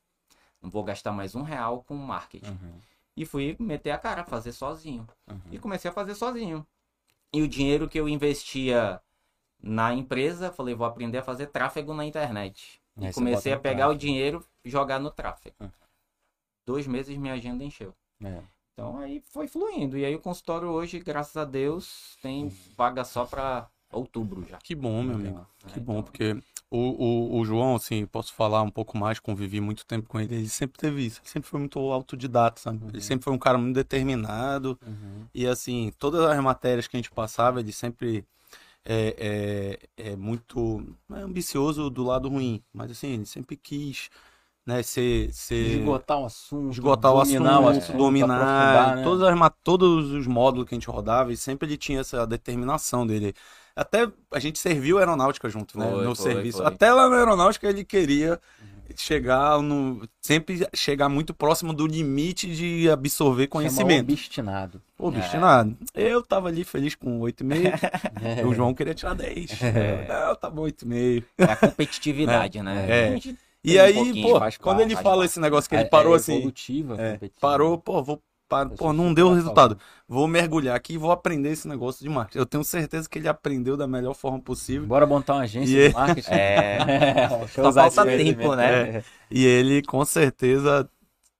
[0.62, 2.52] Não vou gastar mais um real com marketing.
[2.52, 2.74] Uhum.
[3.18, 5.08] E fui meter a cara, fazer sozinho.
[5.28, 5.40] Uhum.
[5.52, 6.64] E comecei a fazer sozinho.
[7.34, 9.02] E o dinheiro que eu investia
[9.60, 12.80] na empresa, falei, vou aprender a fazer tráfego na internet.
[13.02, 14.00] E comecei a pegar o tráfego.
[14.00, 15.56] dinheiro e jogar no tráfego.
[16.68, 16.74] Uhum.
[16.74, 17.94] Dois meses minha agenda encheu.
[18.24, 18.42] É.
[18.74, 19.98] Então aí foi fluindo.
[19.98, 24.58] E aí o consultório hoje, graças a Deus, tem vaga só pra outubro já.
[24.58, 25.34] Que bom, meu Legal.
[25.34, 25.48] amigo.
[25.68, 26.38] Que É, bom, então- porque
[26.70, 26.78] o,
[27.38, 30.50] o, o João, assim, posso falar um pouco mais, convivi muito tempo com ele, ele
[30.50, 32.82] sempre teve isso, ele sempre foi muito autodidata, sabe?
[32.90, 35.26] Ele sempre foi um cara muito determinado, Uhum.
[35.34, 38.26] e assim, todas as matérias que a gente passava, ele sempre
[38.84, 44.10] é, é, é muito é ambicioso do lado ruim, mas assim, ele sempre quis,
[44.66, 45.32] né, ser...
[45.32, 45.80] ser...
[45.80, 46.72] Esgotar o assunto.
[46.72, 49.04] esgotar o assunto, dominar o assunto, dominar né?
[49.04, 53.06] todas as todos os módulos que a gente rodava e sempre ele tinha essa determinação
[53.06, 53.34] dele.
[53.76, 55.90] Até a gente serviu a aeronáutica junto, né?
[55.92, 56.58] Foi, no foi, serviço.
[56.60, 56.68] foi.
[56.68, 58.40] Até lá na aeronáutica ele queria
[58.96, 60.08] chegar no.
[60.22, 64.12] Sempre chegar muito próximo do limite de absorver conhecimento.
[64.12, 64.82] obstinado.
[64.98, 65.76] Pô, destinado.
[65.94, 68.06] Eu tava ali feliz com 8,5.
[68.26, 68.46] É.
[68.46, 69.60] o João queria tirar 10.
[70.08, 71.24] Não, tá bom, 8,5.
[71.38, 72.86] É a competitividade, né?
[72.90, 73.08] É.
[73.10, 76.14] A gente E um aí, pô, quando ele fala esse negócio que É- ele parou
[76.14, 76.54] é assim.
[76.98, 78.22] É, parou, pô, vou.
[78.48, 79.78] par- Pô, não que deu resultado.
[80.08, 82.38] Vou mergulhar aqui e vou aprender esse negócio de marketing.
[82.38, 84.86] Eu tenho certeza que ele aprendeu da melhor forma possível.
[84.88, 86.30] Bora montar uma agência E- de marketing.
[86.36, 86.78] É,
[87.54, 88.98] Só falta tempo, né?
[88.98, 89.04] É.
[89.32, 90.88] E ele, com certeza,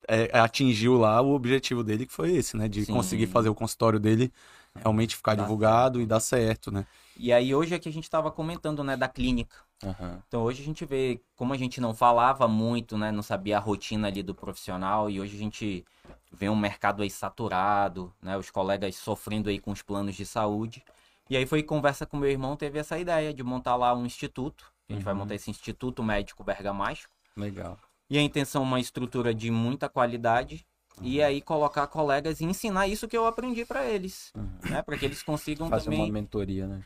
[0.08, 2.68] é, atingiu lá o objetivo dele, que foi esse, né?
[2.68, 2.94] De Sim.
[2.94, 4.32] conseguir fazer o consultório dele
[4.76, 6.86] realmente ficar divulgado e dar certo, né?
[7.18, 9.56] E aí hoje é que a gente estava comentando, né, da clínica.
[9.84, 10.24] Aham.
[10.28, 13.60] Então hoje a gente vê como a gente não falava muito, né, não sabia a
[13.60, 15.86] rotina ali do profissional e hoje a gente
[16.32, 20.84] vê um mercado aí saturado, né, os colegas sofrendo aí com os planos de saúde.
[21.30, 24.72] E aí foi conversa com meu irmão, teve essa ideia de montar lá um instituto.
[24.90, 25.20] A gente vai Uhum.
[25.22, 27.12] montar esse Instituto Médico Bergamasco.
[27.36, 27.78] Legal.
[28.10, 30.66] E a intenção é uma estrutura de muita qualidade.
[31.02, 31.26] E Uhum.
[31.26, 34.58] aí colocar colegas e ensinar isso que eu aprendi para eles, Uhum.
[34.70, 36.82] né, para que eles consigam Fazer também uma mentoria, né?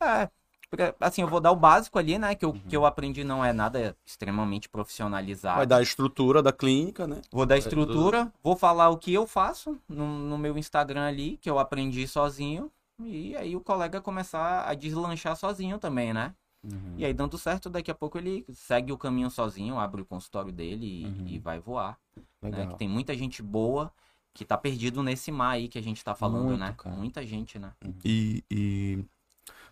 [0.00, 0.28] é,
[0.72, 2.34] porque, assim, eu vou dar o básico ali, né?
[2.34, 2.60] Que eu, Uhum.
[2.66, 5.58] que eu aprendi não é nada extremamente profissionalizado.
[5.58, 7.20] Vai dar a estrutura da clínica, né?
[7.30, 11.50] Vou dar estrutura, vou falar o que eu faço no, no meu Instagram ali, que
[11.50, 12.72] eu aprendi sozinho.
[13.04, 16.32] E aí o colega começar a deslanchar sozinho também, né?
[16.64, 16.94] Uhum.
[16.96, 20.52] E aí, dando certo, daqui a pouco ele segue o caminho sozinho, abre o consultório
[20.52, 21.26] dele e, Uhum.
[21.26, 21.98] e vai voar.
[22.40, 22.66] né?
[22.68, 23.92] Que tem muita gente boa
[24.32, 26.74] que tá perdido nesse mar aí que a gente tá falando, Muito, né?
[26.78, 26.96] cara.
[26.96, 27.72] Muita gente, né?
[28.02, 28.42] E.
[28.50, 29.04] e...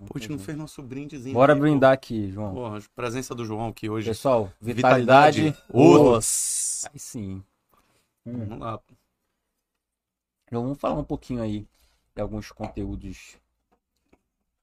[0.06, 1.34] Pô, a gente não fez nosso brindezinho.
[1.34, 1.62] Bora aí, pô.
[1.62, 2.54] brindar aqui, João.
[2.54, 4.08] Pô, a presença do João aqui hoje.
[4.08, 5.54] Pessoal, vitalidade.
[5.68, 6.88] Os.
[6.92, 7.42] Aí sim.
[8.24, 8.46] Hum.
[8.46, 8.80] Vamos lá.
[10.46, 11.66] Então, vamos falar um pouquinho aí
[12.14, 13.36] de alguns conteúdos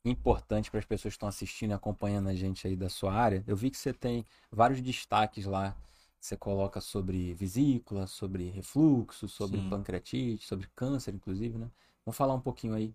[0.04, 3.43] importantes para as pessoas que estão assistindo e acompanhando a gente aí da sua área.
[3.47, 5.76] Eu vi que você tem vários destaques lá.
[6.19, 9.69] Você coloca sobre vesícula, sobre refluxo, sobre Sim.
[9.69, 11.69] pancreatite, sobre câncer, inclusive, né?
[12.04, 12.93] Vamos falar um pouquinho aí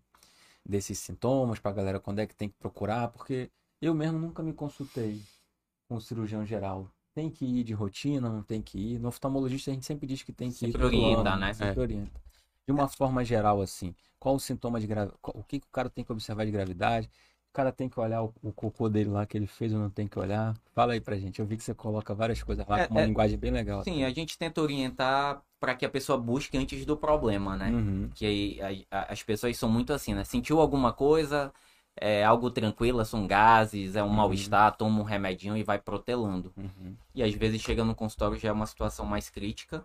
[0.64, 4.42] desses sintomas para a galera quando é que tem que procurar, porque eu mesmo nunca
[4.42, 5.20] me consultei
[5.88, 6.88] com um cirurgião geral.
[7.14, 8.98] Tem que ir de rotina, não tem que ir.
[8.98, 11.52] No oftalmologista a gente sempre diz que tem que ir Sempre todo orienta, ano, né?
[11.52, 12.20] Sempre orienta.
[12.66, 15.18] De uma forma geral, assim, qual o sintoma de gravidade?
[15.22, 17.10] O que, que o cara tem que observar de gravidade?
[17.52, 19.90] O cara tem que olhar o, o cocô dele lá que ele fez ou não
[19.90, 20.56] tem que olhar?
[20.74, 21.38] Fala aí pra gente.
[21.38, 23.84] Eu vi que você coloca várias coisas lá É, com uma é- linguagem bem legal.
[23.84, 27.68] Sim, a gente tenta orientar para que a pessoa busque antes do problema, né?
[27.68, 28.10] Uhum.
[28.14, 30.24] Que aí a- a- as pessoas são muito assim, né?
[30.24, 31.52] Sentiu alguma coisa,
[31.94, 36.54] é algo tranquilo, são gases, é um mal-estar, toma um remedinho e vai protelando.
[36.56, 36.96] Uhum.
[37.14, 39.84] E às vezes chega no consultório já é uma situação mais crítica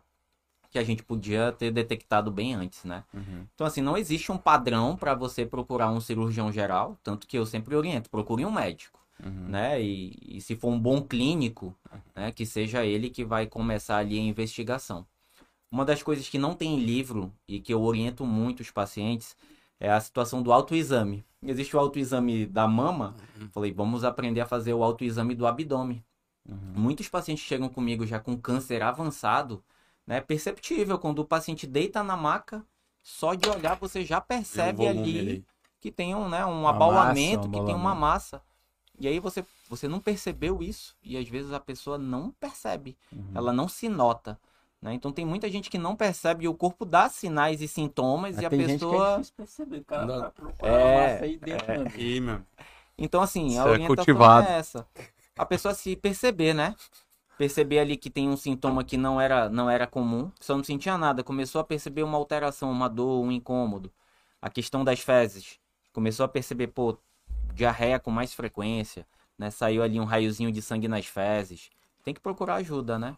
[0.78, 3.04] que a gente podia ter detectado bem antes, né?
[3.14, 3.46] Uhum.
[3.54, 7.46] Então, assim, não existe um padrão para você procurar um cirurgião geral, tanto que eu
[7.46, 9.48] sempre oriento, procure um médico, Uhum.
[9.48, 9.82] né?
[9.82, 11.76] E, e se for um bom clínico,
[12.16, 15.08] né, que seja ele que vai começar ali a investigação.
[15.72, 19.36] Uma das coisas que não tem em livro e que eu oriento muito os pacientes
[19.80, 21.26] é a situação do autoexame.
[21.42, 23.16] Existe o autoexame da mama,
[23.52, 26.04] falei, vamos aprender a fazer o autoexame do abdômen.
[26.48, 26.74] Uhum.
[26.76, 29.64] Muitos pacientes chegam comigo já com câncer avançado,
[30.08, 30.22] né?
[30.22, 32.66] Perceptível, quando o paciente deita na maca,
[33.04, 35.46] só de olhar você já percebe um ali ali.
[35.80, 38.42] que tem um, né, um Uma abaulamento, massa, um que tem uma massa.
[39.00, 43.32] E aí você, você não percebeu isso, e às vezes a pessoa não percebe, Uhum.
[43.36, 44.40] ela não se nota.
[44.82, 44.94] Né?
[44.94, 48.42] Então tem muita gente que não percebe e o corpo dá sinais e sintomas Mas
[48.42, 49.18] e a tem gente que é pessoa.
[49.18, 50.32] difícil perceber, cara Não
[50.68, 51.74] É, aí dentro,
[52.22, 52.42] meu.
[52.98, 54.48] Então, assim, Isso a é orientação cultivado.
[54.48, 54.88] é essa.
[55.38, 56.76] A pessoa se perceber, né?
[57.38, 60.98] Perceber ali que tem um sintoma que não era, não era comum, só não sentia
[60.98, 61.24] nada.
[61.24, 63.92] Começou a perceber uma alteração, uma dor, um incômodo.
[64.42, 65.60] A questão das fezes.
[65.94, 66.98] Começou a perceber, pô,
[67.54, 69.06] diarreia com mais frequência,
[69.38, 69.52] né?
[69.52, 71.70] Saiu ali um raiozinho de sangue nas fezes.
[72.04, 73.16] Tem que procurar ajuda, né?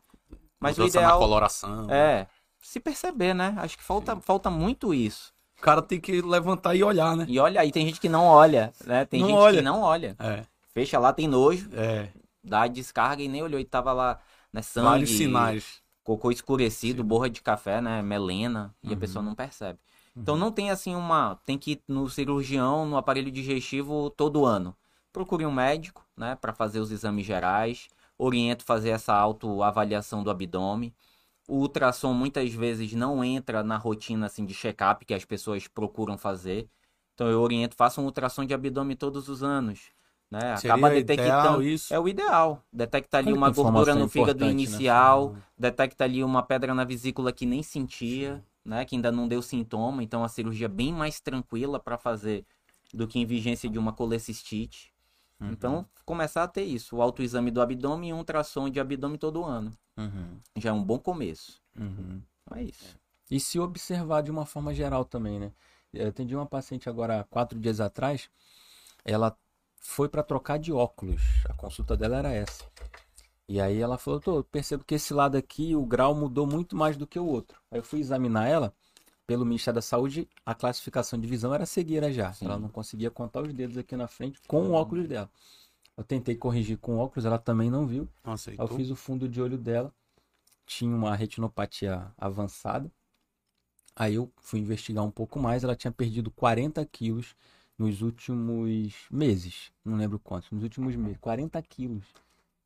[0.59, 1.87] Mas o Mudança na ideal coloração.
[1.89, 2.27] é
[2.61, 3.53] se perceber, né?
[3.57, 5.33] Acho que falta, falta muito isso.
[5.57, 7.25] O cara tem que levantar e olhar, né?
[7.27, 9.05] E olha aí, tem gente que não olha, né?
[9.05, 9.57] Tem Não gente olha.
[9.57, 10.15] que não olha.
[10.19, 12.09] É, Fecha lá, tem nojo, é.
[12.43, 13.59] Dá a descarga e nem olhou.
[13.59, 14.19] E tava lá,
[14.53, 15.83] né, sangue, Vários sinais.
[16.03, 17.07] cocô escurecido, Sim.
[17.07, 18.99] borra de café, né, melena, e a Uhum.
[18.99, 19.79] pessoa não percebe.
[20.21, 24.75] Então não tem assim uma, tem que ir no cirurgião, no aparelho digestivo todo ano.
[25.11, 30.93] Procure um médico, né, para fazer os exames gerais, oriento fazer essa autoavaliação do abdômen.
[31.47, 36.17] O ultrassom muitas vezes não entra na rotina assim de check-up que as pessoas procuram
[36.17, 36.69] fazer.
[37.13, 39.91] Então eu oriento, faça um ultrassom de abdômen todos os anos,
[40.29, 40.57] né?
[40.57, 41.93] Seria Acaba detectando isso.
[41.93, 42.63] é o ideal.
[42.71, 44.51] Detecta ali Olha uma gordura no fígado né?
[44.51, 48.85] inicial, detecta ali uma pedra na vesícula que nem sentia, né?
[48.85, 52.45] Que ainda não deu sintoma, então a cirurgia é bem mais tranquila para fazer
[52.93, 54.93] do que em vigência de uma colecistite.
[55.39, 55.51] Uhum.
[55.51, 59.43] Então, começar a ter isso, o autoexame do abdômen e um ultrassom de abdômen todo
[59.43, 59.71] ano.
[59.97, 60.37] Uhum.
[60.57, 61.61] Já é um bom começo.
[61.77, 62.21] Uhum.
[62.43, 62.97] Então é isso.
[63.31, 65.51] E se observar de uma forma geral também, né?
[65.93, 68.29] Eu atendi uma paciente agora há quatro dias atrás.
[69.05, 69.35] Ela
[69.79, 71.21] foi para trocar de óculos.
[71.45, 72.63] A consulta dela era essa.
[73.47, 76.75] E aí ela falou: Tô, eu percebo que esse lado aqui o grau mudou muito
[76.75, 77.59] mais do que o outro.
[77.71, 78.73] Aí eu fui examinar ela.
[79.25, 82.33] Pelo Ministério da Saúde, a classificação de visão era cegueira já.
[82.33, 82.45] Sim.
[82.45, 85.29] Ela não conseguia contar os dedos aqui na frente com o óculos dela.
[85.95, 88.07] Eu tentei corrigir com o óculos, ela também não viu.
[88.23, 88.65] Não aceitou.
[88.65, 89.93] eu fiz o fundo de olho dela,
[90.65, 92.91] tinha uma retinopatia avançada.
[93.95, 97.35] Aí eu fui investigar um pouco mais, ela tinha perdido 40 quilos
[97.79, 102.05] nos últimos meses, não lembro quantos, nos últimos meses, 40 quilos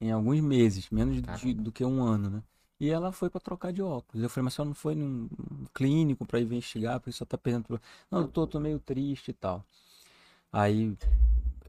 [0.01, 2.43] em alguns meses, menos de- do que um ano, né?
[2.79, 4.21] E ela foi para trocar de óculos.
[4.21, 5.29] Eu falei, mas só não foi num
[5.73, 7.79] clínico para investigar, porque só tá perdendo.
[8.11, 9.63] Não, eu tô, tô meio triste e tal.
[10.51, 10.97] Aí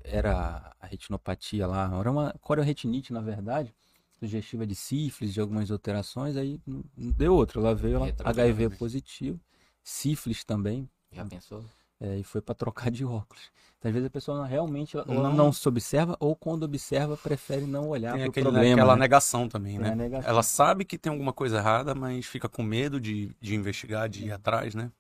[0.03, 3.75] era a retinopatia lá, era uma corioretinite, na verdade,
[4.19, 7.61] sugestiva de sífilis, de algumas alterações, aí não deu outra.
[7.61, 8.79] Ela veio, ela, HIV Retroviramente.
[8.79, 9.41] positivo,
[9.83, 11.65] sífilis também, Já pensou?
[12.01, 13.51] É, e foi para trocar de óculos.
[13.79, 15.33] Então, às vezes a pessoa não- realmente ela Não.
[15.35, 18.73] não se observa, ou quando observa, prefere não olhar Tem para o aquele, problema.
[18.75, 19.01] aquela né?
[19.01, 19.95] negação também, a né?
[19.95, 20.31] negação.
[20.31, 24.27] Ela sabe que tem alguma coisa errada, mas fica com medo de, de investigar, de
[24.27, 24.91] ir atrás, né?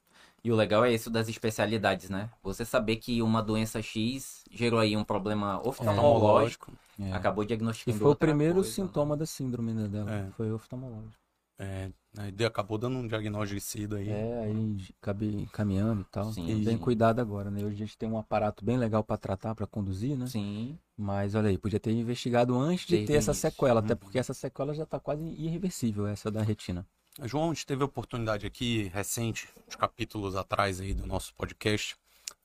[0.42, 2.28] E o legal é isso das especialidades, né?
[2.42, 7.12] Você saber que uma doença X gerou aí um problema oftalmológico, É.
[7.12, 8.74] acabou E diagnosticando foi o primeiro coisa, né?
[8.74, 10.30] sintoma da síndrome né, dela, É.
[10.32, 11.14] foi oftalmológico.
[11.58, 14.08] É, aí de- acabou dando um diagnóstico de SIDA aí.
[14.10, 16.32] É, aí acabei caminhando e tal.
[16.32, 16.82] Sim, Bem sim.
[16.82, 17.64] cuidado agora, né?
[17.64, 20.26] Hoje a gente tem um aparato bem legal para tratar, para conduzir, né?
[20.26, 23.50] Sim, Mas olha aí, podia ter investigado antes de Desde ter essa início.
[23.50, 23.98] sequela, até Uhum.
[23.98, 26.86] porque essa sequela já tá quase irreversível, essa da retina.
[27.24, 31.96] João, a gente teve a oportunidade aqui, recente, uns capítulos atrás aí do nosso podcast.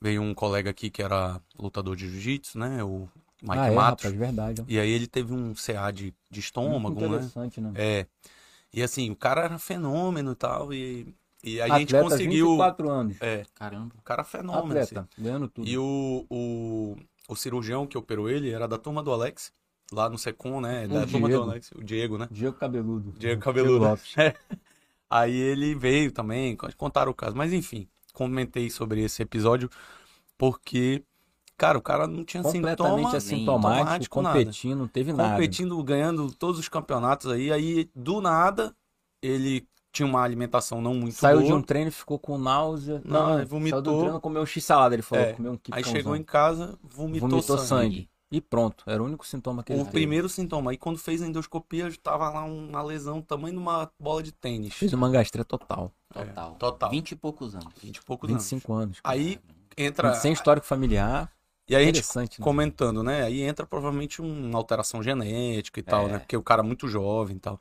[0.02, 2.84] Veio um colega aqui que era lutador de jiu-jitsu, né?
[2.84, 3.08] O
[3.42, 4.06] Mike ah, é, Matos.
[4.06, 4.66] rapaz, verdade.
[4.68, 7.08] E aí ele teve um CA de, de estômago, Muito né?
[7.08, 7.72] interessante, né?
[7.76, 8.06] É.
[8.74, 10.74] E assim, o cara era fenômeno e tal.
[10.74, 12.48] E, e a gente Atleta, conseguiu.
[12.52, 13.18] 24 anos.
[13.22, 13.96] É, caramba.
[13.98, 14.80] o cara é fenômeno.
[14.80, 14.96] assim.
[14.96, 15.68] Atleta, ganhando tudo.
[15.68, 16.96] E o, o,
[17.28, 19.52] o cirurgião que operou ele era da turma do Alex,
[19.92, 20.88] lá no Secom, né?
[20.88, 21.44] Da O turma Diego.
[21.46, 22.28] do Alex, o Diego, né?
[22.32, 23.14] Diego Cabeludo.
[23.18, 23.86] Diego Cabeludo.
[23.86, 24.16] Lopes.
[25.10, 27.36] Aí ele veio também, contaram o caso.
[27.36, 29.70] Mas enfim, comentei sobre esse episódio
[30.38, 31.04] porque,
[31.60, 34.40] cara, o cara não tinha Completamente sintoma, assintomático, sintomático, nada.
[34.40, 35.34] competindo, não teve nada.
[35.36, 37.52] competindo, ganhando todos os campeonatos aí.
[37.52, 38.74] Aí, do nada,
[39.22, 41.48] ele tinha uma alimentação não muito Saiu boa.
[41.48, 43.02] de um treino e ficou com náusea.
[43.04, 43.82] Não, Saiu vomitou.
[43.82, 45.26] do treino, comeu um x-salada, ele falou.
[45.26, 47.66] É, Comeu um Aí chegou em casa, vomitou, Vomitou sangue.
[47.96, 48.10] sangue.
[48.32, 49.92] E pronto, era o único sintoma que ele O teve.
[49.94, 50.70] primeiro sintoma.
[50.70, 54.76] Aí quando fez a endoscopia, tava lá uma lesão tamanho de uma bola de tênis.
[54.76, 55.92] Fez uma gastria total.
[56.14, 56.56] Total.
[56.60, 56.92] total.
[56.92, 57.74] 20 e poucos anos.
[57.82, 58.44] 20 e poucos anos.
[58.44, 59.00] 25 anos.
[59.04, 59.40] Aí
[59.76, 60.14] entra.
[60.14, 61.32] Sem histórico familiar.
[61.70, 62.44] E aí a gente Interessante, né?
[62.44, 63.24] comentando, né?
[63.24, 66.14] Aí entra provavelmente uma alteração genética e tal, É.
[66.14, 66.20] né?
[66.20, 67.60] Porque o cara é muito jovem e tal.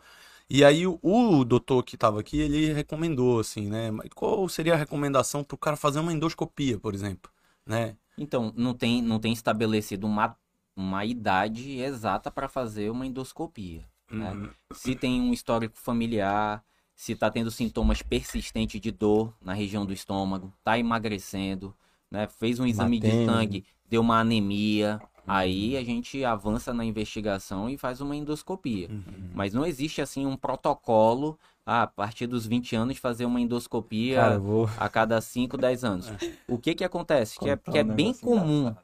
[0.50, 3.90] E aí o, o doutor que tava aqui, ele recomendou, assim, né?
[4.14, 7.30] Qual seria a recomendação pro cara fazer uma endoscopia, por exemplo,
[7.66, 7.96] né?
[8.16, 10.36] Então, não tem, não tem estabelecido uma,
[10.74, 13.84] uma idade exata para fazer uma endoscopia.
[14.10, 14.32] né?
[14.32, 14.50] Uhum.
[14.72, 16.64] Se tem um histórico familiar,
[16.96, 21.74] se tá tendo sintomas persistentes de dor na região do estômago, tá emagrecendo,
[22.10, 22.26] né?
[22.28, 23.32] Fez um exame de Batendo.
[23.32, 28.88] sangue, deu uma anemia, aí a gente avança na investigação e faz uma endoscopia.
[28.90, 29.30] Uhum.
[29.34, 34.16] Mas não existe assim um protocolo, ah, a partir dos 20 anos fazer uma endoscopia
[34.16, 34.68] Cara, vou.
[34.78, 36.10] a cada 5, 10 anos.
[36.48, 37.38] O que que acontece?
[37.38, 38.74] Que é, que é bem comum.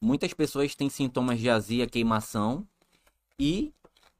[0.00, 2.66] Muitas pessoas têm sintomas de azia, queimação
[3.38, 3.72] e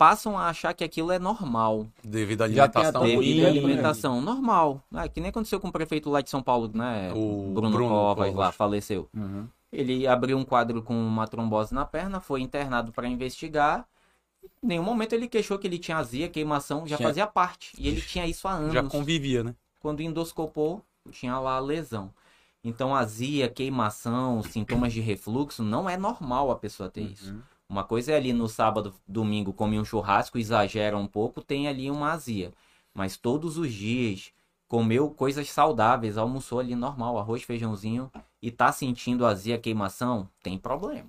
[0.02, 1.86] passam a achar que aquilo é normal.
[2.02, 3.02] Devido à alimentação.
[3.04, 4.82] Devido à ruim, alimentação, normal.
[4.92, 7.12] Ah, que nem aconteceu com o prefeito lá de São Paulo, né?
[7.14, 8.34] O Bruno, Bruno Covas Covas.
[8.34, 9.08] lá, faleceu.
[9.14, 9.46] Uhum.
[9.72, 13.86] Ele abriu um quadro com uma trombose na perna, foi internado para investigar.
[14.60, 17.72] Em nenhum momento ele queixou que ele tinha azia, queimação, já Tinha- fazia parte.
[17.78, 19.54] E ele tinha isso há anos Já convivia, né?
[19.78, 22.10] quando endoscopou, tinha lá a lesão.
[22.64, 27.34] Então, azia, queimação, sintomas de refluxo, não é normal a pessoa ter isso.
[27.72, 31.90] Uma coisa é ali no sábado, domingo, come um churrasco, exagera um pouco, tem ali
[31.90, 32.52] uma azia.
[32.92, 34.30] Mas todos os dias,
[34.68, 41.08] comeu coisas saudáveis, almoçou ali normal, arroz, feijãozinho, e tá sentindo azia, queimação, tem problema.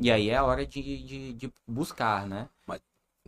[0.00, 2.48] E aí é a hora de, de, de buscar, né?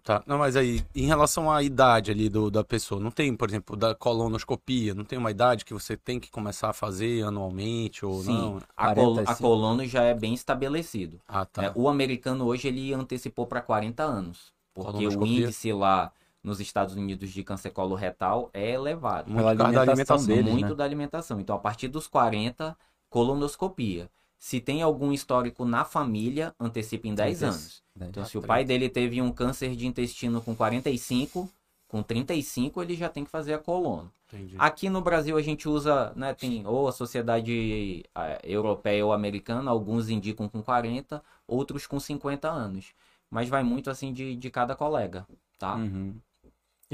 [0.03, 0.21] Tá.
[0.27, 3.77] Não, mas aí, em relação à idade ali do, da pessoa, não tem, por exemplo,
[3.77, 8.21] da colonoscopia, não tem uma idade que você tem que começar a fazer anualmente ou
[8.21, 8.59] Sim, não?
[8.77, 9.39] a, col a 45.
[9.39, 11.21] colono já é bem estabelecido.
[11.29, 11.67] Ah, tá.
[11.67, 16.11] É, o americano hoje ele antecipou para 40 anos, porque o índice lá
[16.43, 19.31] nos Estados Unidos de câncer coloretal é elevado.
[19.31, 20.27] Muito da alimentação alimentação.
[20.27, 20.75] deles, muito né?
[20.75, 21.41] da alimentação.
[21.41, 22.77] Então, a partir dos 40,
[23.09, 24.11] colonoscopia.
[24.43, 27.83] Se tem algum histórico na família, antecipa em 10 Anteci- anos.
[28.09, 31.49] Então, se o pai dele teve um câncer de intestino com 45,
[31.87, 34.11] com 35 ele já tem que fazer a colono.
[34.27, 34.57] Entendi.
[34.59, 38.03] Aqui no Brasil a gente usa, né, tem ou a sociedade
[38.43, 42.87] europeia ou americana, alguns indicam com 40, outros com 50 anos.
[43.31, 45.25] Mas vai muito assim de, de cada colega,
[45.57, 45.77] tá?
[45.77, 46.17] Uhum.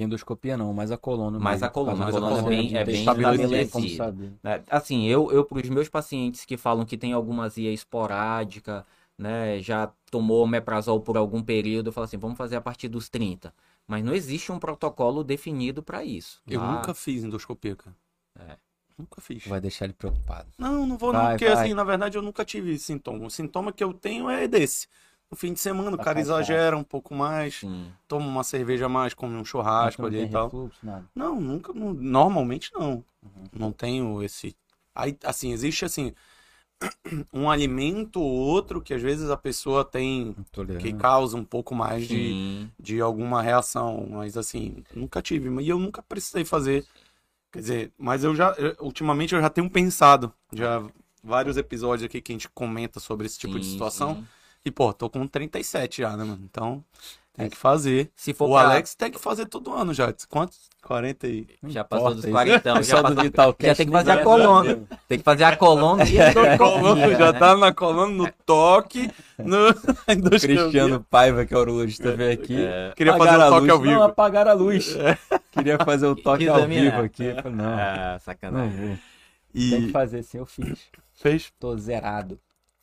[0.02, 1.38] Endoscopia não, mas a coluna.
[1.38, 4.14] Mas a coluna, Faz a coluna é bem- é bem estabelecida.
[4.42, 4.62] Né?
[4.70, 8.86] Assim, eu, eu para os meus pacientes que falam que tem alguma azia esporádica,
[9.18, 13.08] né, já tomou omeprazol por algum período, eu falo assim, vamos fazer a partir dos
[13.08, 13.52] 30.
[13.86, 16.40] Mas não existe um protocolo definido para isso.
[16.46, 16.72] Eu tá?
[16.72, 17.96] nunca fiz endoscopia, cara.
[18.38, 18.56] É.
[18.98, 19.46] Nunca fiz.
[19.46, 20.48] Vai deixar ele preocupado.
[20.58, 21.64] Não, não vou não, Vai, porque vai.
[21.64, 23.26] assim, na verdade eu nunca tive sintoma.
[23.26, 24.88] O sintoma que eu tenho é desse.
[25.30, 27.92] No fim de semana o cara exagera um pouco mais, Sim.
[28.06, 30.44] toma uma cerveja a mais, come um churrasco não ali e tal.
[30.44, 30.78] refluxo.
[31.14, 33.04] Não, nunca, não- normalmente não.
[33.22, 33.44] Uhum.
[33.52, 34.56] Não tenho esse.
[34.94, 36.14] Aí, assim, existe assim
[37.32, 40.34] um alimento ou outro que às vezes a pessoa tem
[40.80, 42.70] que causa um pouco mais de, Sim.
[42.78, 46.86] de alguma reação, mas assim, nunca tive, e eu nunca precisei fazer.
[47.52, 50.82] Quer dizer, mas eu já ultimamente eu já tenho pensado, já
[51.22, 54.16] vários episódios aqui que a gente comenta sobre esse tipo de Sim, situação.
[54.16, 54.26] sim.
[54.68, 56.42] E pô, tô com 37 já, né, mano?
[56.44, 56.84] Então,
[57.34, 58.10] tem que fazer.
[58.14, 60.12] Se for O pra- Alex tem que fazer todo ano já.
[60.28, 60.68] Quantos?
[60.82, 62.30] 40 e Já passou dos isso.
[62.30, 64.86] 40, É já, do passou- já tem que fazer a sabe.
[65.08, 69.74] Tem que fazer a coluna e a Colando, já tá na coluna, no toque, no.
[70.38, 72.56] Cristiano Paiva, que é urologista, veio aqui.
[72.94, 73.92] Queria Apagaram fazer o toque ao vivo.
[73.94, 74.94] Não, apagaram a luz.
[75.50, 77.24] Queria fazer o toque ao vivo aqui.
[77.50, 78.76] Não, Ah, não sacanagem.
[78.86, 78.98] vou.
[79.54, 80.78] Tem que E fazer assim, eu fiz.
[81.14, 82.38] fez Tô zerado.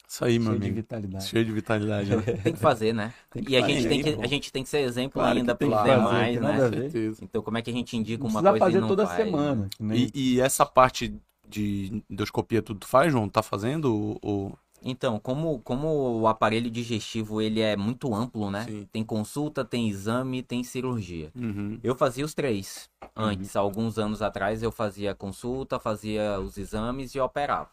[0.07, 0.75] Isso aí, meu cheio de amigo.
[0.75, 1.25] vitalidade.
[1.27, 2.15] Cheio de vitalidade.
[2.15, 2.21] né?
[2.21, 3.13] Tem que fazer, né?
[3.31, 5.55] Tem que E a gente, tem que, a gente tem que ser exemplo Claro ainda
[5.55, 6.41] para os demais, né?
[6.41, 6.81] nada a ver.
[6.91, 7.23] certeza.
[7.23, 9.23] Então, como é que a gente indica Não uma coisa e fazer não toda faz?
[9.25, 9.69] semana.
[9.79, 11.13] nem- E, e essa parte
[11.47, 13.29] de endoscopia tudo tu faz, João?
[13.29, 14.51] Tá fazendo o...
[14.87, 18.65] Então, como, como o aparelho digestivo ele é muito amplo, né?
[18.65, 18.87] Sim.
[18.91, 21.31] Tem consulta, tem exame, tem cirurgia.
[21.35, 21.79] Uhum.
[21.83, 22.87] Eu fazia os três.
[23.15, 27.69] Antes, alguns anos atrás, eu fazia consulta, fazia os exames e operava.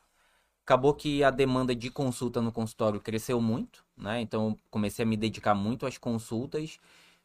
[0.64, 4.20] Acabou que a demanda de consulta no consultório cresceu muito, né?
[4.20, 6.79] Então, eu comecei a me dedicar muito às consultas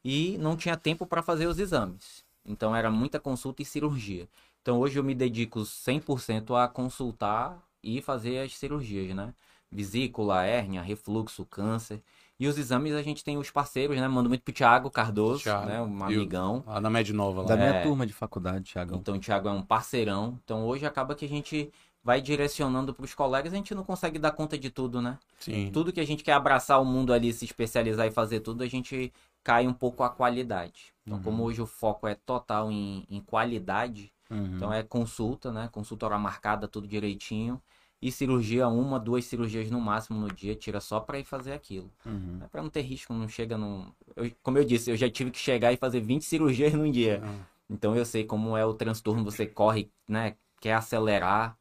[0.04, 2.23] e não tinha tempo para fazer os exames.
[2.45, 4.28] Então, era muita consulta e cirurgia.
[4.62, 9.34] Então, hoje eu me dedico 100% a consultar e fazer as cirurgias, né?
[9.71, 12.02] Vesícula, hérnia, refluxo, câncer.
[12.39, 14.08] E os exames a gente tem os parceiros, né?
[14.08, 15.65] Mando muito pro Thiago Cardoso, Thiago.
[15.67, 15.82] né?
[15.82, 16.63] Um amigão.
[16.65, 17.47] Lá na Média Nova lá.
[17.47, 17.84] Da minha É.
[17.84, 18.97] turma de faculdade, Thiagão.
[19.00, 20.39] Então o Thiago é um parceirão.
[20.43, 21.71] Então hoje acaba que a gente
[22.07, 25.19] vai direcionando pros colegas, a gente não consegue dar conta de tudo, né?
[25.39, 25.69] Sim.
[25.73, 28.67] Tudo que a gente quer abraçar o mundo ali, se especializar e fazer tudo, a
[28.67, 29.11] gente
[29.43, 30.93] cai um pouco a qualidade.
[31.05, 31.23] Então, Uhum.
[31.25, 34.55] como hoje o foco é total em, em qualidade, Uhum.
[34.55, 35.67] então é consulta, né?
[35.69, 37.61] Consulta hora marcada, tudo direitinho.
[38.01, 41.91] E cirurgia, uma, duas cirurgias no máximo no dia, tira só pra ir fazer aquilo.
[42.05, 42.39] Uhum.
[42.41, 43.91] É pra não ter risco, não chega num.
[44.15, 47.21] eu- como eu disse, eu já tive que chegar e fazer 20 cirurgias num dia.
[47.21, 47.35] Ah,
[47.69, 50.35] Então eu sei como é o transtorno, você corre, né?
[50.61, 51.57] Quer acelerar.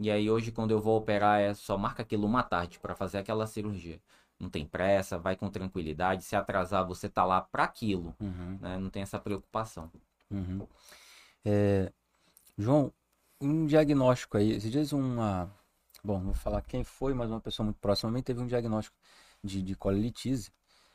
[0.00, 3.18] E aí hoje, quando eu vou operar, é só marca aquilo uma tarde pra fazer
[3.18, 4.00] aquela cirurgia.
[4.38, 6.24] Não tem pressa, vai com tranquilidade.
[6.24, 8.14] Se atrasar, você tá lá pra aquilo.
[8.20, 8.58] Uhum.
[8.60, 8.78] Né?
[8.78, 9.90] Não tem essa preocupação.
[10.30, 10.66] Uhum.
[11.44, 11.90] É,
[12.58, 12.92] João,
[13.40, 15.50] um diagnóstico aí, esses dias uma,
[16.02, 18.46] bom, não vou falar quem foi, mas uma pessoa muito próxima a mim teve um
[18.46, 18.96] diagnóstico
[19.44, 20.50] de, de colitise,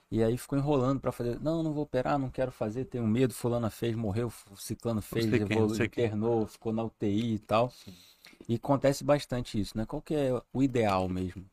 [0.10, 3.34] e aí ficou enrolando para fazer, não, não vou operar, não quero fazer, tenho medo,
[3.34, 7.72] fulana fez, morreu, ciclano fez, quem, internou, ficou na UTI e tal,
[8.48, 9.86] e acontece bastante isso, né?
[9.86, 11.46] Qual que é o ideal mesmo?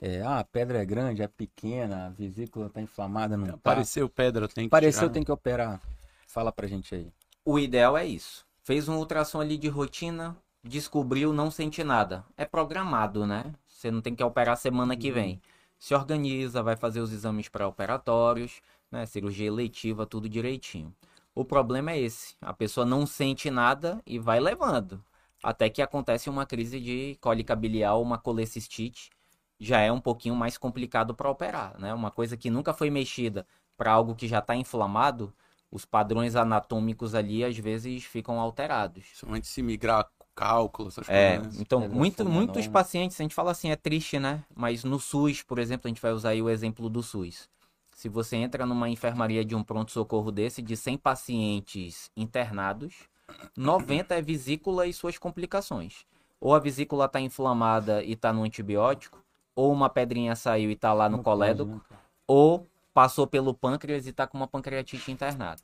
[0.00, 3.54] É, ah, a pedra é grande, é pequena, a vesícula tá inflamada, não tá?
[3.54, 5.12] Apareceu pedra, tem que Apareceu, tirar.
[5.12, 5.80] tem que operar.
[6.26, 7.10] Fala pra gente aí.
[7.44, 8.44] O ideal é isso.
[8.62, 12.24] Fez um ultrassom ali de rotina, descobriu, não sente nada.
[12.36, 13.54] É programado, né?
[13.66, 15.40] Você não tem que operar semana que vem.
[15.78, 19.06] Se organiza, vai fazer os exames pré-operatórios, né?
[19.06, 20.92] Cirurgia eletiva, tudo direitinho.
[21.34, 22.34] O problema é esse.
[22.40, 25.02] A pessoa não sente nada e vai levando.
[25.46, 29.10] Até que acontece uma crise de cólica biliar ou uma colecistite.
[29.60, 31.94] Já é um pouquinho mais complicado para operar, né?
[31.94, 35.32] Uma coisa que nunca foi mexida para algo que já está inflamado,
[35.70, 39.04] os padrões anatômicos ali às vezes ficam alterados.
[39.04, 41.54] Principalmente se migrar cálculo, essas É, coisas.
[41.56, 41.62] né?
[41.62, 44.44] então, Pedra muito, muitos pacientes, a gente fala assim, é triste, né?
[44.54, 47.48] Mas no SUS, por exemplo, a gente vai usar aí o exemplo do SUS.
[47.94, 52.94] Se você entra numa enfermaria de um pronto-socorro desse, de 100 pacientes internados,
[53.56, 56.06] 90 é vesícula e suas complicações.
[56.40, 59.22] Ou a vesícula está inflamada e está no antibiótico,
[59.54, 61.80] ou uma pedrinha saiu e está lá no colédoco, né,
[62.26, 65.62] ou passou pelo pâncreas e está com uma pancreatite internada.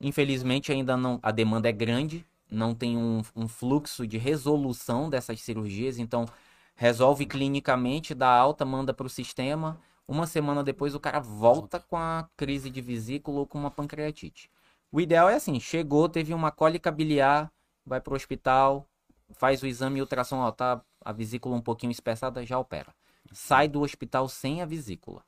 [0.00, 5.40] Infelizmente, ainda não, a demanda é grande, não tem um, um fluxo de resolução dessas
[5.40, 6.26] cirurgias, então
[6.74, 9.78] resolve clinicamente, dá alta, manda para o sistema.
[10.06, 14.50] Uma semana depois, o cara volta com a crise de vesícula ou com uma pancreatite.
[14.92, 17.50] O ideal é assim: chegou, teve uma cólica biliar,
[17.84, 18.86] vai para o hospital,
[19.30, 22.94] faz o exame e ultrassom, ó, tá a vesícula um pouquinho espessada, já opera.
[23.32, 25.24] Sai do hospital sem a vesícula.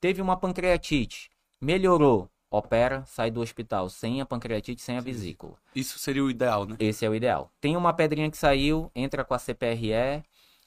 [0.00, 1.28] Teve uma pancreatite,
[1.60, 5.56] melhorou, opera, sai do hospital sem a pancreatite, sem a vesícula.
[5.74, 6.76] Isso seria o ideal, né?
[6.78, 7.50] Esse é o ideal.
[7.60, 10.22] Tem uma pedrinha que saiu, entra com a CPRE,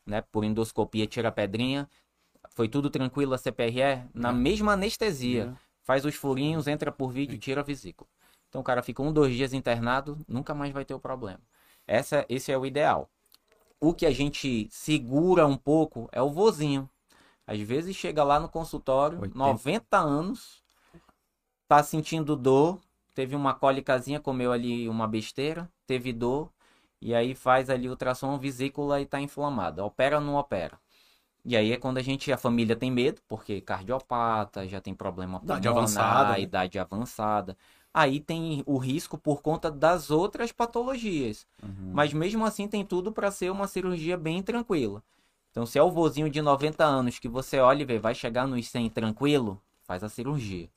[0.06, 0.22] né?
[0.30, 1.90] Por endoscopia, tira a pedrinha.
[2.50, 4.04] Foi tudo tranquilo a CPRE?
[4.14, 4.34] Na É.
[4.34, 5.56] mesma anestesia.
[5.56, 5.72] É.
[5.84, 8.10] Faz os furinhos, entra por vídeo, tira a vesícula.
[8.52, 11.40] Então o cara fica um, dois dias internado, nunca mais vai ter o problema.
[11.88, 13.10] Essa, esse é o ideal.
[13.80, 16.90] O que a gente segura um pouco é o vozinho.
[17.48, 19.40] Às vezes chega lá no consultório, 80.
[19.40, 20.62] 90 anos,
[21.66, 22.82] tá sentindo dor,
[23.16, 26.52] teve uma cólicazinha, comeu ali uma besteira, teve dor,
[27.02, 29.86] e aí faz ali ultrassom vesícula e tá inflamada.
[29.86, 30.78] Opera ou não opera?
[31.44, 35.40] E aí é quando a gente, a família tem medo, porque cardiopata, já tem problema
[35.40, 36.42] Idade pulmonar, avançada, né?
[36.42, 37.58] idade avançada.
[37.94, 41.46] Aí tem o risco por conta das outras patologias.
[41.62, 41.92] Uhum.
[41.94, 45.04] Mas mesmo assim tem tudo para ser uma cirurgia bem tranquila.
[45.52, 48.48] Então se é o vozinho de 90 anos que você olha e vê, vai chegar
[48.48, 50.70] nos 100 tranquilo, faz a cirurgia.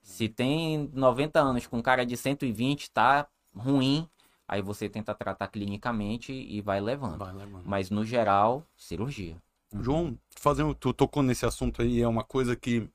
[0.00, 4.08] Se tem 90 anos com cara de 120, tá ruim,
[4.46, 7.18] aí você tenta tratar clinicamente e vai levando.
[7.18, 7.62] Vai levando.
[7.64, 9.36] Mas no geral, cirurgia.
[9.80, 12.88] João, fazendo, tu tocou nesse assunto aí, é uma coisa que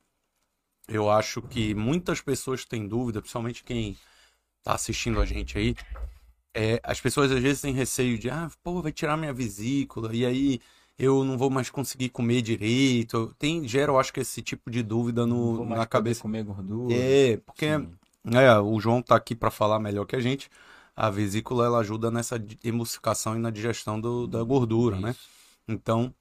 [0.88, 3.98] eu acho que muitas pessoas têm dúvida, principalmente quem
[4.64, 5.76] tá assistindo a gente aí.
[6.54, 10.26] É, as pessoas às vezes têm receio de, ah, pô, vai tirar minha vesícula, e
[10.26, 10.60] aí
[10.98, 13.36] eu não vou mais conseguir comer direito.
[13.38, 16.22] Tem, gera, eu acho que esse tipo de dúvida no, na cabeça.
[16.22, 16.96] comer gordura.
[16.96, 20.50] É, porque é, o João tá aqui para falar melhor que a gente.
[20.96, 25.10] A vesícula ela ajuda nessa emulsificação e na digestão do- da gordura, né?
[25.12, 25.30] Isso.
[25.68, 26.14] Então,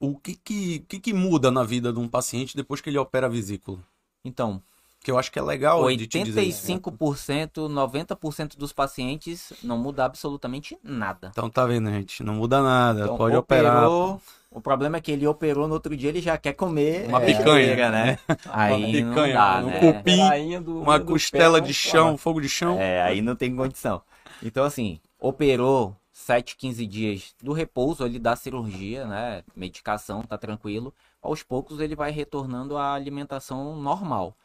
[0.00, 3.26] o que que, que que muda na vida de um paciente depois que ele opera
[3.26, 3.78] a vesícula?
[4.24, 4.60] Então,
[5.02, 6.66] Que eu acho que é legal de te dizer isso.
[6.66, 11.28] 85%, 90% dos pacientes não muda absolutamente nada.
[11.30, 12.22] Então tá vendo, gente?
[12.22, 13.86] Não muda nada, Então, pode operar.
[13.86, 14.20] operou,
[14.50, 17.24] O problema é que ele operou no outro dia, ele já quer comer Uma é,
[17.24, 17.90] picanha.
[17.90, 18.18] né?
[18.46, 19.80] Aí não picanha, dá, um né?
[19.80, 22.76] cupim, do- Uma costela pé, de chão, fogo de chão.
[22.78, 24.02] É, aí não tem condição.
[24.42, 29.42] Então, assim, operou 7, 15 dias do repouso ali da cirurgia, né?
[29.56, 30.94] Medicação, tá tranquilo.
[31.22, 34.36] aos poucos ele vai retornando à alimentação normal.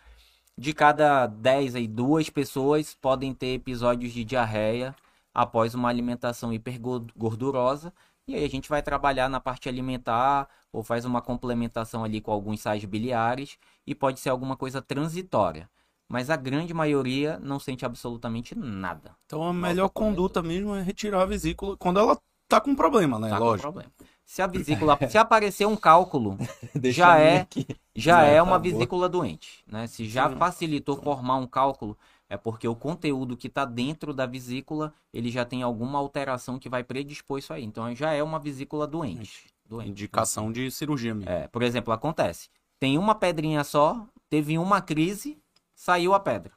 [0.57, 4.95] De cada 10 aí, duas pessoas podem ter episódios de diarreia
[5.33, 7.93] após uma alimentação hipergordurosa.
[8.27, 12.31] E aí a gente vai trabalhar na parte alimentar ou faz uma complementação ali com
[12.31, 15.69] alguns sais biliares e pode ser alguma coisa transitória.
[16.07, 19.15] Mas a grande maioria não sente absolutamente nada.
[19.25, 23.29] Então a melhor conduta mesmo é retirar a vesícula quando ela tá com problema, né?
[23.29, 23.67] Tá Lógico.
[23.67, 23.91] com problema.
[24.23, 26.37] Se a vesícula, se aparecer um cálculo,
[26.85, 27.47] já é
[27.95, 29.87] já é uma vesícula doente, né?
[29.87, 30.35] Se já Sim.
[30.35, 31.97] facilitou formar um cálculo,
[32.27, 36.67] é porque o conteúdo que está dentro da vesícula, ele já tem alguma alteração que
[36.67, 37.63] vai predispor isso aí.
[37.63, 39.47] Então já é uma vesícula doente.
[39.65, 39.89] doente.
[39.89, 41.29] Indicação de cirurgia mesmo.
[41.29, 42.49] É, por exemplo, acontece.
[42.79, 45.37] Tem uma pedrinha só, teve uma crise,
[45.85, 46.51] saiu a pedra.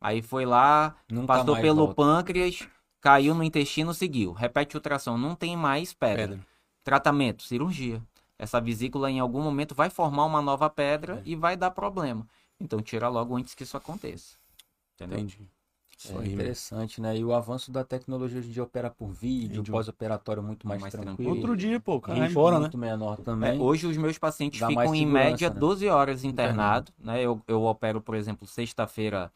[0.00, 1.94] Aí foi lá, Nunca passou pelo volta.
[1.94, 2.68] pâncreas,
[3.00, 4.32] caiu no intestino, seguiu.
[4.32, 6.28] Repete o ultrassom, não tem mais pedra.
[6.28, 6.46] Pedra.
[6.82, 8.02] Tratamento, cirurgia.
[8.36, 10.68] Essa vesícula em algum momento vai formar uma nova É.
[10.68, 12.26] pedra e vai dar problema.
[12.58, 14.36] Então tira logo antes que isso aconteça.
[14.94, 15.18] Entendeu?
[15.20, 15.48] Entendi.
[16.04, 16.34] É Isso aí, mesmo.
[16.34, 17.16] interessante, né?
[17.16, 19.72] E o avanço da tecnologia hoje em dia opera por vídeo, Vídeo.
[19.72, 21.16] pós-operatório muito mais, Mais tranquilo.
[21.16, 21.36] tranquilo.
[21.42, 22.60] Outro dia, pô, cara vai Risco embora, né?
[22.60, 23.60] muito menor É, também.
[23.60, 25.58] hoje os meus pacientes Dá ficam em média né?
[25.58, 27.20] 12 horas internado, né?
[27.20, 29.32] Eu, eu opero, por exemplo, sexta-feira,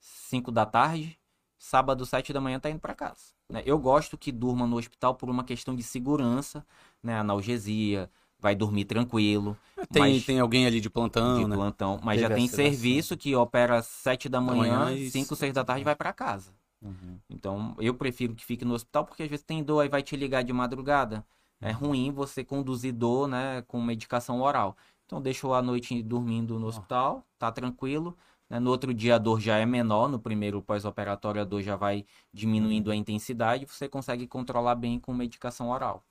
[0.00, 1.18] 5 da tarde,
[1.58, 3.34] sábado, 7 da manhã tá indo para casa.
[3.50, 3.62] né?
[3.66, 6.64] Eu gosto que durma no hospital por uma questão de segurança,
[7.02, 7.18] né?
[7.18, 9.56] Analgesia, vai dormir tranquilo,
[9.90, 11.56] Tem, mas- tem alguém ali de plantão, de né?
[11.56, 15.64] plantão, mas já tem serviço que opera 7 da manhã, manhã e 5, 6 da
[15.64, 16.52] tarde vai para casa.
[16.82, 17.18] Uhum.
[17.30, 20.14] Então, eu prefiro que fique no hospital, porque às vezes tem dor, aí vai te
[20.16, 21.24] ligar de madrugada.
[21.60, 24.76] É ruim você conduzir dor, né, com medicação oral.
[25.06, 28.16] Então, deixa a noite dormindo no hospital, tá tranquilo.
[28.48, 28.60] né?
[28.60, 32.04] No outro dia a dor já é menor, no primeiro pós-operatório a dor já vai
[32.32, 36.04] diminuindo a intensidade, você consegue controlar bem com medicação oral.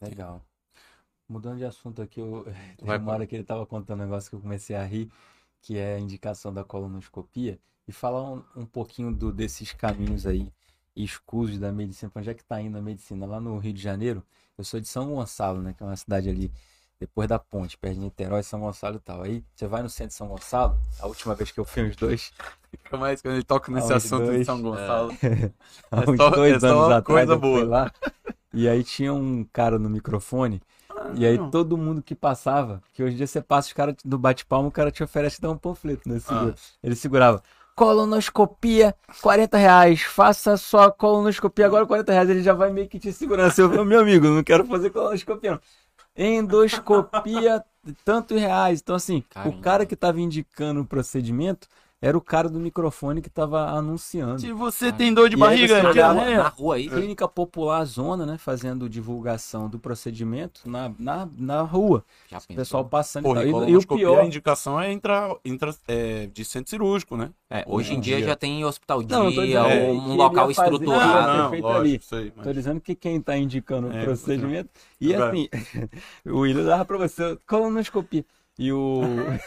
[0.00, 0.42] Legal.
[1.28, 2.46] Mudando de assunto aqui, eu...
[2.82, 5.10] Vai uma hora que ele estava contando um negócio que eu comecei a rir,
[5.62, 10.50] que é a indicação da colonoscopia, e falar um, um pouquinho do, desses caminhos aí
[10.96, 13.26] escusos da medicina, para onde é que está indo a medicina?
[13.26, 14.22] Lá no Rio de Janeiro,
[14.56, 16.50] eu sou de São Gonçalo, né, que é uma cidade ali
[16.98, 19.22] depois da ponte, perto de Niterói, São Gonçalo e tal.
[19.22, 21.94] Aí você vai no centro de São Gonçalo, a última vez que eu fui os
[21.96, 22.32] dois,
[22.70, 24.46] Fica mais quando ele toca nesse assunto de dois?
[24.46, 25.12] São Gonçalo.
[25.90, 27.92] há É uns só- dois é anos atrás coisa eu fui lá,
[28.52, 30.60] e aí tinha um cara no microfone,
[31.14, 34.18] e aí todo mundo que passava, que hoje em dia você passa os caras do
[34.18, 36.18] bate-palma, o cara te oferece dar um panfleto, né?
[36.18, 36.54] Segura.
[36.82, 37.42] Ele segurava.
[37.74, 40.02] Colonoscopia, 40 reais.
[40.02, 42.28] Faça sua colonoscopia agora, 40 reais.
[42.28, 43.52] Ele já vai meio que te segurando.
[43.52, 45.60] Seu meu amigo, não quero fazer colonoscopia, não.
[46.16, 47.64] Endoscopia,
[48.04, 48.80] tantos reais.
[48.80, 49.56] Então, assim, Caramba.
[49.56, 51.68] o cara que tava indicando o procedimento
[52.00, 54.40] era o cara do microfone que tava anunciando.
[54.40, 56.42] Se você tem dor de E aí barriga, você é olhava- diarreia.
[56.44, 58.38] Na rua aí, Clínica Popular Zona, né?
[58.38, 62.04] Fazendo divulgação do procedimento na, na, na rua.
[62.30, 63.64] já O pessoal passando Porra, e e tal.
[63.68, 64.20] E, e o pior.
[64.20, 67.30] a indicação é entrar, entra, é, de centro cirúrgico, né?
[67.50, 68.26] É, hoje em dia dia.
[68.26, 71.38] já tem hospital Não, dia, dizendo ou que um local fazer- estruturado.
[71.38, 72.00] Não, feito lógico, ali.
[72.02, 74.70] sei, mas- Tô dizendo que quem tá indicando o É, procedimento.
[75.00, 75.48] E Agora- assim,
[76.24, 78.24] o William dava pra você colonoscopia.
[78.56, 79.00] E o.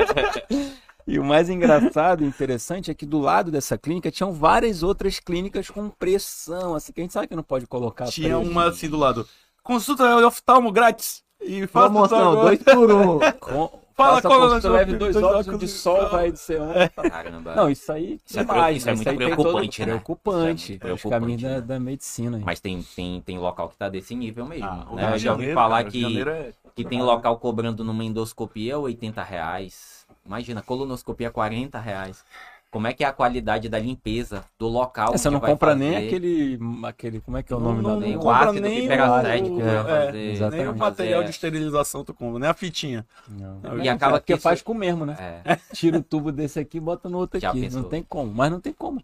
[1.14, 5.18] e o mais engraçado e interessante é que do lado dessa clínica tinham várias outras
[5.20, 8.50] clínicas com pressão, assim, que a gente sabe que não pode colocar Tinha preço.
[8.50, 9.26] uma assim do lado.
[9.62, 11.22] Consulta oftalmo grátis.
[11.40, 13.18] E faça Promoção, dois por um.
[13.40, 13.80] Com...
[13.94, 16.72] Fala qual é leve dois Dois óculos óculos de sol, vai de ser um.
[17.10, 17.54] Caramba.
[17.54, 18.96] Não, isso aí Isso é demais, preo- isso é né?
[18.96, 19.86] muito tem preocupante, todo...
[19.86, 19.92] né?
[19.92, 20.72] preocupante.
[20.74, 22.36] Isso é muito É os caminhos da, preocupante, da medicina.
[22.38, 22.42] aí.
[22.44, 24.64] Mas tem, tem, tem local que tá desse nível mesmo.
[24.66, 25.12] Ah, o né?
[25.12, 29.99] Eu já ouvi falar cara, que, é- que tem local cobrando numa endoscopia 80 reais.
[30.24, 32.24] Imagina, colonoscopia 40 reais.
[32.70, 35.12] Como é que é a qualidade da limpeza do local?
[35.12, 35.84] É, você não vai compra fazer?
[35.90, 37.20] nem aquele, aquele.
[37.20, 39.66] Como é que é o nome Não, Nem o compra ácido nem piperacético o- pra
[39.72, 40.50] é, fazer.
[40.50, 43.04] Nem o material fazer- de esterilização tu compra, nem a fitinha.
[43.28, 43.58] Não.
[43.58, 45.16] Não, E acaba porque que isso- faz com o mesmo, né?
[45.44, 45.56] É.
[45.74, 47.60] Tira o tubo desse aqui e bota no outro Já aqui.
[47.62, 47.82] pensou?
[47.82, 48.32] Não tem como.
[48.32, 49.00] Mas não tem como.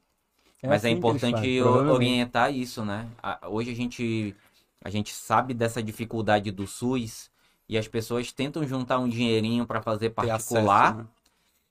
[0.63, 3.07] É Mas é assim eles importante orientar isso, né?
[3.49, 4.35] Hoje a gente,
[4.85, 7.29] a gente sabe dessa dificuldade do SUS
[7.69, 11.07] e as pessoas tentam juntar um dinheirinho para fazer particular, acesso, né?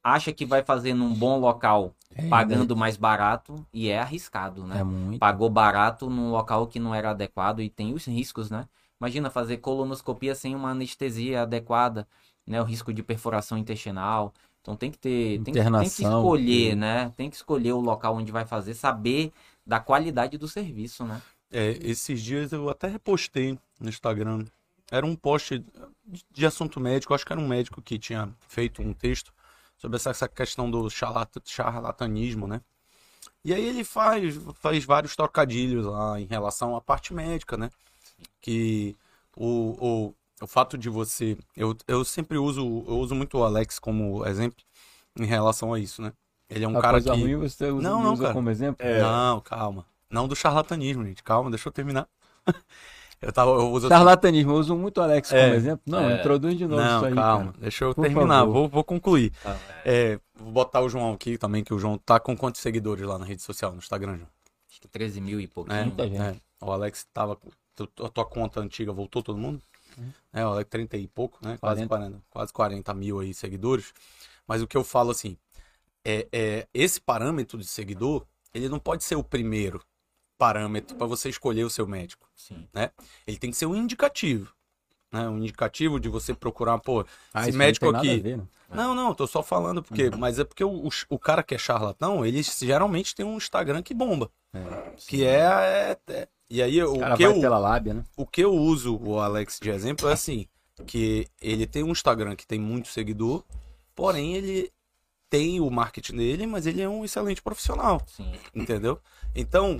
[0.03, 4.79] acha que vai fazer num bom local É, pagando mais barato e é arriscado, né?
[4.79, 5.19] É muito.
[5.19, 8.67] Pagou barato num local que não era adequado e tem os riscos, né?
[8.99, 12.07] Imagina fazer colonoscopia sem uma anestesia adequada,
[12.45, 12.61] né?
[12.61, 14.33] O risco de perfuração intestinal.
[14.61, 17.09] Então tem que ter, tem, que- tem que escolher, né?
[17.15, 19.31] Tem que escolher o local onde vai fazer, saber
[19.65, 21.21] da qualidade do serviço, né?
[21.51, 24.45] É, esses dias eu até repostei no Instagram.
[24.91, 25.59] Era um post
[26.05, 29.33] de- de assunto médico, acho que era um médico que tinha feito um texto
[29.77, 32.61] sobre essa, essa questão do charlata- charlatanismo, né?
[33.43, 37.69] E aí ele faz, faz vários trocadilhos lá em relação à parte médica, né?
[38.41, 38.95] Que
[39.35, 41.37] o, o, o fato de você.
[41.55, 42.61] Eu, eu sempre uso.
[42.61, 44.63] Eu uso muito o Alex como exemplo
[45.17, 46.13] em relação a isso, né?
[46.49, 47.09] Ele é um A cara que.
[47.09, 48.33] ruim você usa, Não, não, usa cara.
[48.33, 48.85] como exemplo?
[49.01, 49.85] Não, calma.
[50.09, 51.23] Não do charlatanismo, gente.
[51.23, 52.07] Calma, deixa eu terminar.
[53.25, 53.51] eu tava.
[53.51, 55.43] Eu uso Charlatanismo, eu uso muito o Alex É.
[55.43, 55.81] como exemplo.
[55.85, 56.19] Não, É.
[56.19, 57.13] introduz de novo Não, isso aí.
[57.15, 57.45] calma.
[57.51, 57.57] cara.
[57.59, 58.39] Deixa eu Por terminar.
[58.39, 58.53] favor.
[58.53, 59.31] Vou, vou concluir.
[59.43, 59.57] Tá.
[59.83, 63.17] É, vou botar o João aqui também, que o João tá com quantos seguidores lá
[63.17, 64.29] na rede social, no Instagram, João?
[64.69, 65.77] Acho que 13 mil e pouquinho.
[65.77, 66.21] É, Muita gente.
[66.21, 66.35] é.
[66.61, 67.37] O Alex tava.
[68.03, 69.61] A tua conta antiga voltou todo mundo?
[70.33, 71.57] É, o Alex 30 e pouco, né?
[71.59, 71.87] Quase 40.
[71.87, 73.93] 40, quase 40 mil aí seguidores.
[74.47, 75.37] Mas o que eu falo assim,
[76.03, 79.81] é, é esse parâmetro de seguidor, ele não pode ser o primeiro
[80.37, 82.27] parâmetro para você escolher o seu médico.
[82.35, 82.67] Sim.
[83.25, 84.53] Ele tem que ser um indicativo.
[85.11, 85.27] Né?
[85.29, 88.19] Um indicativo de você procurar, pô, Ah, esse não médico aqui.
[88.19, 88.47] ver, não.
[88.73, 91.57] Não, não, tô só falando porque, mas é porque o, o, o cara que é
[91.57, 94.91] charlatão, ele geralmente tem um Instagram que bomba, É.
[95.07, 98.03] que é, é- é- e aí O que eu pela lábia, né?
[98.17, 100.47] o que eu uso o Alex de exemplo é assim,
[100.85, 103.43] que ele tem um Instagram que tem muito seguidor,
[103.95, 104.71] porém ele
[105.29, 108.33] tem o marketing dele, mas ele é um excelente profissional, Sim.
[108.53, 108.99] entendeu?
[109.33, 109.79] Então,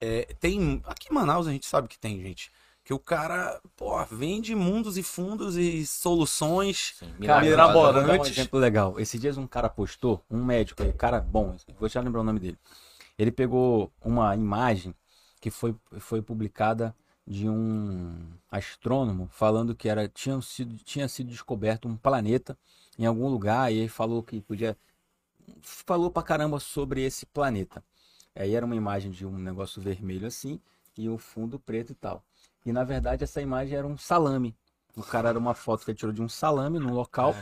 [0.00, 2.50] é, tem aqui em Manaus a gente sabe que tem gente
[2.90, 7.06] que o cara, pô, vende mundos e fundos e soluções sim.
[7.18, 8.28] Mirabolantes.
[8.28, 8.98] um exemplo legal.
[8.98, 12.40] Esses dias um cara postou, um médico aí, cara bom, vou já lembrar o nome
[12.40, 12.58] dele.
[13.18, 14.92] Ele pegou uma imagem
[15.40, 16.92] que foi, foi publicada
[17.24, 18.18] de um
[18.50, 22.58] astrônomo falando que era tinha sido, tinha sido descoberto um planeta
[22.98, 24.76] em algum lugar e ele falou que podia
[25.62, 27.84] falou pra caramba sobre esse planeta.
[28.40, 30.58] Aí era uma imagem de um negócio vermelho assim
[30.96, 32.24] e o fundo preto e tal.
[32.64, 34.56] E na verdade essa imagem era um salame.
[34.96, 37.34] O cara era uma foto que ele tirou de um salame num local.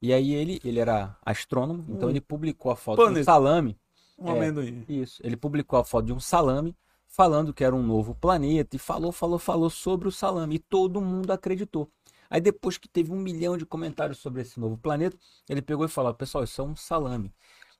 [0.00, 3.78] E aí ele, ele era astrônomo, então ele publicou a foto de um salame.
[4.18, 4.32] um É.
[4.32, 4.84] amendoim.
[4.88, 5.20] Isso.
[5.24, 6.76] Ele publicou a foto de um salame,
[7.08, 10.56] falando que era um novo planeta, e falou, falou, falou sobre o salame.
[10.56, 11.90] E todo mundo acreditou.
[12.28, 15.16] Aí depois que teve um milhão de comentários sobre esse novo planeta,
[15.48, 17.32] ele pegou e falou, pessoal, isso é um salame.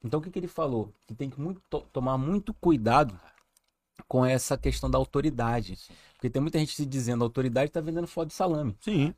[0.04, 0.92] Então o que, que ele falou?
[1.06, 3.18] Que tem que muito, to- tomar muito cuidado
[4.06, 5.78] com essa questão da autoridade.
[6.14, 8.76] Porque tem muita gente se dizendo autoridade está vendendo foto de salame.
[8.80, 9.14] Sim.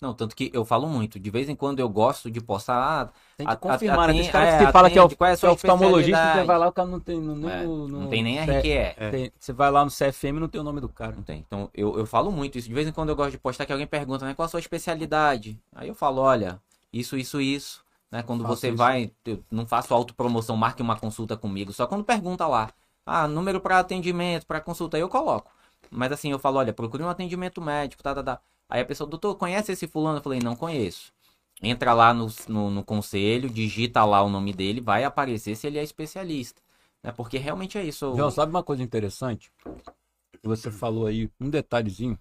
[0.00, 1.18] Não, tanto que eu falo muito.
[1.20, 2.74] De vez em quando eu gosto de postar.
[2.76, 4.12] Ah, Tem que A- confirmar, a- né?
[4.14, 5.40] Tem atende- cara que é, você fala que é, atende, qual é a que é
[5.40, 8.08] sua oftalmologista, você vai lá, o cara não tem no, nem É, no- no- não
[8.08, 9.10] tem nem RQE.
[9.12, 11.14] tem- você vai lá no CFM e não tem o nome do cara.
[11.14, 11.38] Não tem.
[11.46, 12.66] Então, eu, eu falo muito isso.
[12.68, 14.34] De vez em quando eu gosto de postar que alguém pergunta, né?
[14.34, 15.56] Qual a sua especialidade?
[15.72, 16.60] Aí eu falo, olha,
[16.92, 17.84] isso, isso, isso.
[18.12, 18.22] Né?
[18.22, 18.76] Quando Faço você isso.
[18.76, 21.72] vai, eu não faço autopromoção, marque uma consulta comigo.
[21.72, 22.70] Só quando pergunta lá.
[23.06, 25.50] Ah, número para atendimento, para consulta, aí eu coloco.
[25.90, 28.40] Mas assim, eu falo, olha, procure um atendimento médico, tá, tá, tá.
[28.68, 30.18] Aí a pessoa, doutor, conhece esse fulano?
[30.18, 31.12] Eu falei, não conheço.
[31.62, 35.78] Entra lá no, no, no conselho, digita lá o nome dele, vai aparecer se ele
[35.78, 36.60] é especialista.
[37.02, 37.12] Né?
[37.12, 38.14] Porque realmente é isso.
[38.14, 39.50] João, sabe uma coisa interessante?
[40.42, 42.18] Você falou aí um detalhezinho.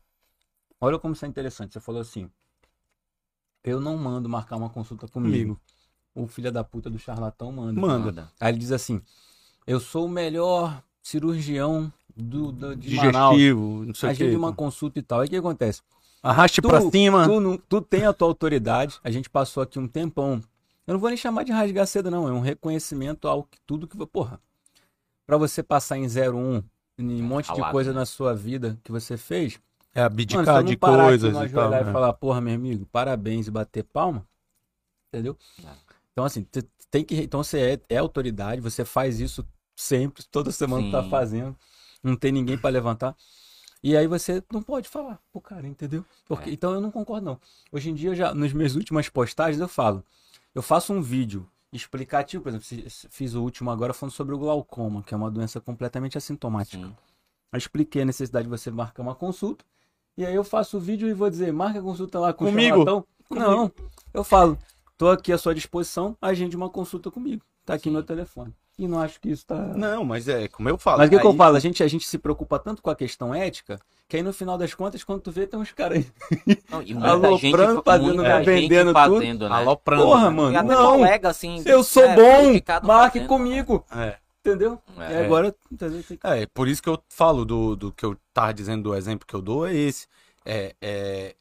[0.80, 1.74] Olha como isso é interessante.
[1.74, 2.30] Você falou assim:
[3.64, 5.60] Eu não mando marcar uma consulta comigo.
[6.14, 7.80] O filho da puta do charlatão manda.
[7.80, 8.32] Manda.
[8.40, 9.02] Aí ele diz assim:
[9.66, 13.36] Eu sou o melhor cirurgião do, do- de Manaus.
[13.38, 14.36] Digestivo, não sei o que.
[14.36, 15.22] uma consulta e tal.
[15.22, 15.82] Aí o que acontece?
[16.22, 17.26] Arraste Tu- pra cima.
[17.28, 20.42] Tu, não- tu tem a tua autoridade, a gente passou aqui um tempão.
[20.86, 22.28] Eu não vou nem chamar de rasgar cedo, não.
[22.28, 23.98] É um reconhecimento ao que tudo que.
[24.08, 24.40] Porra.
[25.26, 26.62] Pra você passar em 01,
[26.98, 28.00] em um monte de coisa né?
[28.00, 29.60] na sua vida que você fez.
[29.94, 31.64] É Mano, abdicar não de coisas aqui, e tal.
[31.64, 31.90] ajoelhar né?
[31.90, 34.26] e falar, porra, meu amigo, parabéns e bater palma.
[35.10, 35.38] Entendeu?
[35.64, 35.91] É.
[36.12, 36.46] Então, assim,
[36.90, 37.16] tem que.
[37.22, 39.46] Então você é, é autoridade, você faz isso
[39.76, 41.10] sempre, toda semana tá Sim.
[41.10, 41.56] fazendo.
[42.04, 43.16] Não tem ninguém pra levantar.
[43.84, 46.06] E aí você não pode falar pro cara, entendeu?
[46.28, 46.54] Porque, É.
[46.54, 47.40] Então eu não concordo, não.
[47.72, 50.04] Hoje em dia, já, nas minhas últimas postagens, eu falo.
[50.54, 52.68] Eu faço um vídeo explicativo, por exemplo,
[53.10, 56.84] fiz o último agora falando sobre o glaucoma, que é uma doença completamente assintomática.
[56.86, 56.96] Sim.
[57.54, 59.66] Eu expliquei a necessidade de você marcar uma consulta.
[60.18, 62.76] E aí eu faço o vídeo e vou dizer, marca a consulta lá com Comigo?
[62.82, 63.08] o charlatão.
[63.30, 63.72] Não,
[64.14, 64.58] eu falo,
[65.02, 67.42] tô aqui à sua disposição, agende uma consulta comigo.
[67.66, 67.90] Tá aqui Sim.
[67.92, 68.54] meu telefone.
[68.78, 69.56] E não acho que isso tá...
[69.56, 71.00] Não, mas é como eu falo.
[71.00, 71.58] Mas o que, que eu aí- falo?
[71.58, 74.60] A gente, a gente se preocupa tanto com a questão ética, que aí no final
[74.60, 76.06] das contas, quando tu vê, tem uns caras
[76.46, 76.58] aí.
[76.70, 79.16] Não, e Aloprando, fazendo, muita gente vendendo tudo.
[79.16, 79.56] fazendo, né?
[79.56, 80.04] Aloprando.
[80.04, 80.30] Porra, né?
[80.30, 80.98] mano, E não.
[80.98, 83.28] colega, assim, Eu sou é, bom, marque fazendo.
[83.28, 83.84] comigo.
[83.92, 84.18] É.
[84.40, 84.80] Entendeu?
[85.00, 85.14] É.
[85.14, 85.56] E agora,
[86.26, 89.34] É, por isso que eu falo do, do que eu tava dizendo do exemplo que
[89.36, 90.06] eu dou é esse.
[90.46, 91.36] É, é,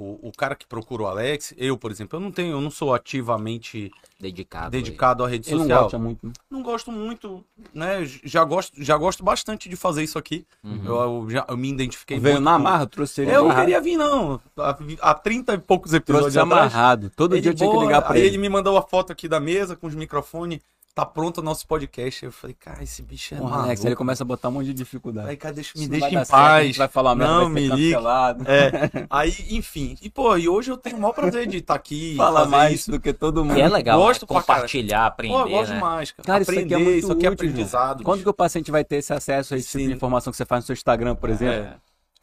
[0.00, 2.70] o, o cara que procura o Alex, eu, por exemplo, eu não tenho, eu não
[2.70, 3.90] sou ativamente
[4.20, 4.70] Dedicado.
[4.70, 5.82] dedicado à rede Ele não social.
[5.82, 6.26] gosta muito.
[6.26, 6.32] né?
[6.50, 7.44] Não gosto muito,
[7.74, 8.04] né?
[8.24, 10.46] Já gosto, já gosto bastante de fazer isso aqui.
[10.62, 10.82] Uhum.
[10.84, 10.94] Eu,
[11.24, 13.64] eu já eu me identifiquei Veio muito na marra, trouxe ele Eu não amarrado.
[13.64, 14.40] queria vir, não.
[14.56, 16.74] Há, há 30 e poucos episódios Trouxe atrás.
[16.74, 17.10] amarrado.
[17.14, 18.28] Todo Ele dia eu tinha que ligar pra aí ele.
[18.28, 20.60] ele me mandou a foto aqui da mesa com os microfones.
[20.98, 22.24] Tá pronto o nosso podcast.
[22.24, 23.66] Eu falei, cara, esse bicho é Porra, maluco.
[23.66, 25.28] Alex, ele começa a botar um monte de dificuldade.
[25.30, 26.76] Aí, cara, deixa, me Isso deixa em certo, paz.
[26.76, 28.44] vai falar merda, Não, vai me cancelado.
[28.48, 28.70] É,
[29.08, 29.96] aí, enfim.
[30.02, 32.14] E, pô, e hoje eu tenho o maior prazer de estar aqui.
[32.18, 32.90] Fala fazer mais isso.
[32.90, 33.54] do que todo mundo.
[33.54, 34.26] Que é legal, Gosto né?
[34.26, 35.76] compartilhar, aprender, Pô, eu gosto né?
[35.76, 36.26] demais, cara.
[36.26, 38.02] Cara, isso aqui é Aprender, muito isso aqui é útil, aprendizado.
[38.02, 39.94] Quando que o paciente vai ter esse acesso a esse tipo de Sim.
[39.94, 41.54] informação que você faz no seu Instagram, por exemplo?
[41.54, 41.76] É.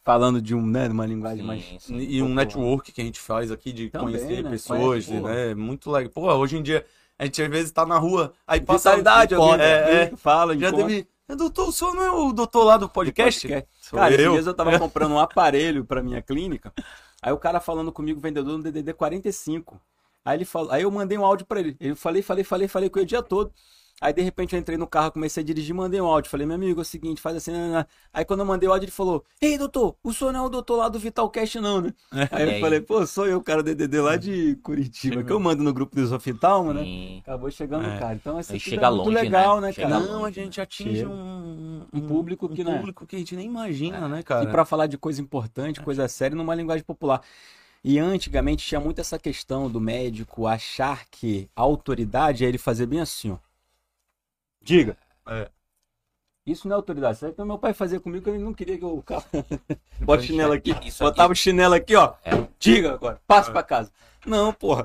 [0.03, 1.63] Falando de um, né, de uma linguagem Sim, mais...
[1.79, 1.97] sim.
[1.97, 2.45] E um Popular.
[2.45, 4.49] network que a gente faz aqui de Também, conhecer né?
[4.49, 5.55] pessoas, Conhece, né?
[5.55, 6.11] Muito legal.
[6.11, 6.85] Pô, hoje em dia,
[7.17, 9.65] a gente às vezes tá na rua, aí passa Vitalidade, encontra- alguém
[9.97, 10.87] é, é, fala, Já encontra.
[10.87, 11.07] teve.
[11.27, 13.47] "É, Doutor, o senhor não é o doutor lá do podcast?
[13.81, 14.33] Sou Cara, esses eu.
[14.33, 16.71] dias eu tava comprando um aparelho pra minha clínica,
[17.21, 19.81] aí o cara falando comigo, vendedor no DDD 45.
[20.23, 21.75] Aí ele falou, aí eu mandei um áudio pra ele.
[21.79, 23.51] Eu falei, falei, falei, falei com ele o dia todo.
[24.01, 26.29] Aí de repente eu entrei no carro, comecei a dirigir, mandei um áudio.
[26.29, 27.51] Falei, meu amigo, é o seguinte, faz assim.
[27.51, 27.85] né, né.
[28.13, 30.49] Aí quando eu mandei o áudio, ele falou: Ei, doutor, o senhor não é o
[30.49, 31.93] doutor lá do Vitalcast, não, né?
[32.31, 32.61] Aí E eu aí?
[32.61, 35.95] falei, pô, sou eu, cara do DDD lá de Curitiba, que eu mando no grupo
[35.95, 37.19] do Isoftalma, né?
[37.21, 37.97] Acabou chegando, É.
[37.97, 38.15] cara.
[38.15, 39.21] Então, assim, Aí chega é muito longe, né?
[39.21, 39.99] legal, né, Chega cara?
[39.99, 40.11] longe.
[40.11, 41.09] Não, a gente atinge Chega.
[41.09, 42.77] um, Um público que, um né?
[42.77, 44.43] público que a gente nem imagina, né, cara?
[44.43, 47.21] E pra falar de coisa importante, coisa séria, numa linguagem popular.
[47.83, 52.85] E antigamente tinha muito essa questão do médico achar que a autoridade é ele fazer
[52.87, 53.37] bem assim, ó.
[54.65, 54.97] Diga.
[55.27, 55.47] É.
[56.45, 57.17] Isso não é autoridade.
[57.17, 59.03] Isso que meu pai fazia comigo, que ele não queria que eu
[60.01, 60.75] bota o chinelo aqui.
[60.83, 62.13] Isso Botava o chinelo aqui, ó.
[62.23, 62.31] É.
[62.59, 63.21] Diga agora.
[63.27, 63.91] Passe pra casa.
[64.25, 64.83] Não, porra.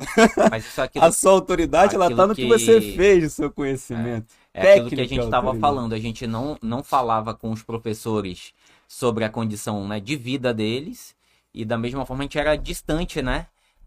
[0.50, 3.50] Mas isso aqui A sua autoridade, ela tá no que que- você fez, o seu
[3.50, 4.26] conhecimento.
[4.52, 8.52] É aquilo que a gente estava falando, a gente não, não falava com os professores
[8.86, 11.14] sobre a condição né, de vida deles,
[11.54, 13.46] e da mesma forma a gente era distante, né?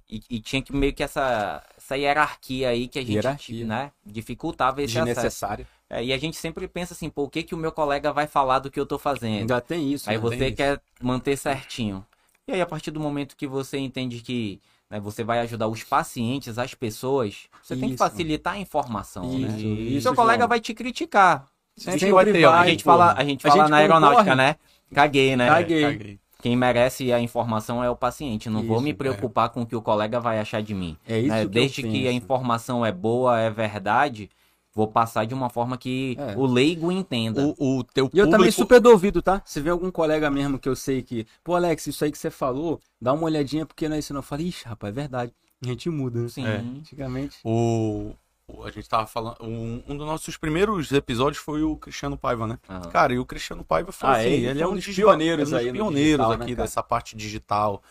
[0.09, 3.65] E, e tinha que meio que essa, essa hierarquia aí que a gente Hierarquia.
[3.65, 5.45] né, dificultava esse acesso.
[5.93, 8.25] É, e a gente sempre pensa assim, pô, o que, que o meu colega vai
[8.25, 9.41] falar do que eu tô fazendo?
[9.41, 10.09] Ainda tem isso.
[10.09, 10.21] Aí né?
[10.21, 10.57] você tem isso.
[10.57, 12.03] quer manter certinho.
[12.47, 15.83] E aí, a partir do momento que você entende que né, você vai ajudar os
[15.83, 18.03] pacientes, as pessoas, você tem que Isso.
[18.03, 19.47] facilitar a informação, né?
[19.47, 20.49] Isso, E isso, seu colega João.
[20.49, 21.47] vai te criticar.
[21.75, 24.23] Sempre Sempre vai ter, vai, a gente fala, a gente A fala gente na aeronáutica,
[24.23, 24.35] concorre.
[24.35, 24.55] né?
[24.93, 25.47] Caguei, né?
[25.47, 25.81] Caguei.
[25.81, 26.19] Caguei.
[26.41, 28.49] Quem merece a informação é o paciente.
[28.49, 28.93] Não vou Isso, me é.
[28.93, 30.97] preocupar com o que o colega vai achar de mim.
[31.07, 31.39] É isso né?
[31.39, 34.29] que eu Desde que, a informação é boa, é verdade,
[34.75, 36.35] vou passar de uma forma que É.
[36.35, 37.53] o leigo entenda.
[37.59, 39.41] O, o teu E eu também público- super do ouvido, tá?
[39.45, 42.29] Se vê algum colega mesmo que eu sei que, pô, Alex, isso aí que você
[42.31, 44.19] falou, dá uma olhadinha porque não é isso não.
[44.19, 45.31] Eu falei, ixi, rapaz, é verdade.
[45.63, 46.27] A gente muda, né?
[46.27, 46.45] Sim.
[46.45, 46.55] É.
[46.57, 47.37] Antigamente.
[47.45, 48.11] O,
[48.65, 49.37] a gente tava falando.
[49.41, 52.59] Um, um dos nossos primeiros episódios foi o Cristiano Paiva, né?
[52.67, 52.81] Aham.
[52.89, 55.55] Cara, e o Cristiano Paiva foi Ah, assim, ele ele, é um dos pioneiros é
[55.55, 55.95] um dos pioneiros
[56.25, 56.63] digital, né, aqui cara?
[56.67, 57.81] dessa parte digital.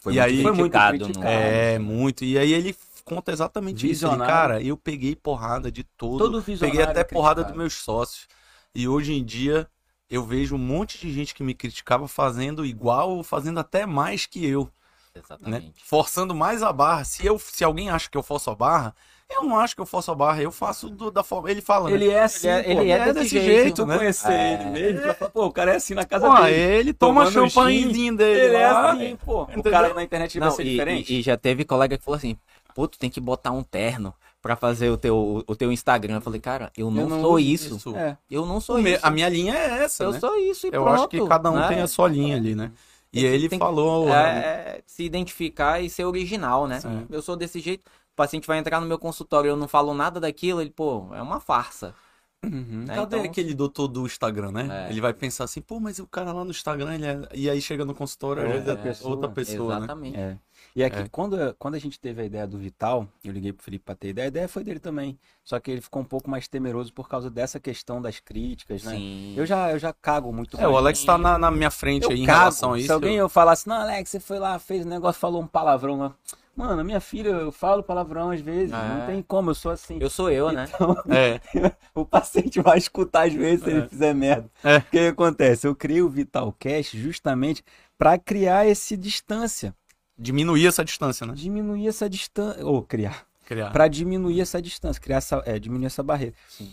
[0.00, 1.18] Foi E muito aí- Foi muito criticado.
[1.20, 2.24] no- É, muito.
[2.24, 2.74] E aí ele
[3.04, 3.84] conta exatamente isso.
[3.86, 4.26] Ele, Visionário.
[4.26, 6.18] cara, eu peguei porrada de todo.
[6.18, 7.52] Todo visionário peguei até é porrada criticado.
[7.52, 8.26] dos meus sócios.
[8.74, 9.68] E hoje em dia
[10.08, 14.26] eu vejo um monte de gente que me criticava fazendo igual ou fazendo até mais
[14.26, 15.22] que eu, né?
[15.24, 15.82] Exatamente.
[15.84, 17.04] Forçando mais a barra.
[17.04, 18.94] Se eu, se alguém acha que eu forço a barra,
[19.28, 20.42] eu não acho que eu forço a barra.
[20.42, 21.48] Eu faço do- da forma.
[21.50, 21.94] Ele fala, né?
[21.94, 22.70] Ele é assim, é- pô.
[22.70, 23.98] ele é desse jeito, Tu né?
[23.98, 24.52] conhecer É.
[24.54, 26.78] ele mesmo, falar, pô, o cara é assim na casa Pô, dele.
[26.78, 28.40] ele toma champanhezinho dele.
[28.40, 28.92] Ele é lá.
[28.92, 29.42] assim, pô.
[29.44, 29.72] O Entendeu?
[29.72, 31.12] cara na internet ele Não, vai ser e, diferente.
[31.14, 32.36] e- e já teve colega que falou assim,
[32.74, 36.14] pô, tu tem que botar um terno pra fazer o teu, o teu Instagram.
[36.16, 37.76] Eu falei, cara, eu não, não sou isso.
[37.76, 37.96] isso.
[37.96, 38.16] É.
[38.30, 39.06] Eu não sou me- isso.
[39.06, 40.20] A minha linha é essa, Eu né?
[40.20, 40.88] sou isso e Eu pronto.
[40.94, 41.68] acho que cada um né?
[41.68, 42.72] tem a sua linha ali, né?
[43.12, 44.08] E ele tem falou.
[44.08, 46.80] É, é, se identificar e ser original, né?
[46.80, 47.06] Sim.
[47.10, 47.82] Eu sou desse jeito.
[48.12, 51.06] O paciente vai entrar no meu consultório e eu não falo nada daquilo, ele, pô,
[51.12, 51.94] é uma farsa.
[52.42, 52.84] Uhum.
[52.86, 52.94] né?
[52.94, 54.86] Cadê Então- aquele doutor do Instagram, né?
[54.88, 54.90] É.
[54.92, 57.20] Ele vai pensar assim, pô, mas o cara lá no Instagram, ele é...
[57.34, 59.10] e aí chega no consultório, É, é outra pessoa.
[59.10, 59.78] outra pessoa, né?
[59.80, 60.16] Exatamente.
[60.18, 60.38] É.
[60.74, 61.08] E aqui, É.
[61.10, 64.08] quando, quando a gente teve a ideia do Vital, eu liguei pro Felipe pra ter
[64.10, 65.18] ideia, a ideia foi dele também.
[65.44, 68.92] Só que ele ficou um pouco mais temeroso por causa dessa questão das críticas, né?
[68.94, 69.34] Sim.
[69.36, 70.76] Eu já, eu já cago muito É, o.
[70.76, 72.38] Alex tá na, na minha frente Eu aí em cago.
[72.38, 72.86] relação a isso.
[72.86, 75.96] Se alguém eu falasse, não, Alex, você foi lá, fez um negócio, falou um palavrão
[75.98, 76.14] lá.
[76.54, 78.76] Mano, minha filha, eu falo palavrão às vezes, É.
[78.88, 79.98] não tem como, eu sou assim.
[80.00, 80.66] Eu sou eu, né?
[80.72, 81.40] Então, É,
[81.94, 83.72] o paciente vai escutar às vezes se É.
[83.74, 84.50] ele fizer merda.
[84.62, 84.76] É.
[84.78, 85.66] O que, que acontece?
[85.66, 87.64] Eu criei o Vitalcast justamente
[87.96, 89.74] para criar esse distância,
[90.20, 91.32] diminuir essa distância, né?
[91.34, 93.70] diminuir essa distância, ou criar, Criar.
[93.70, 96.34] para diminuir essa distância, criar essa, é, diminuir essa barreira.
[96.48, 96.70] Sim.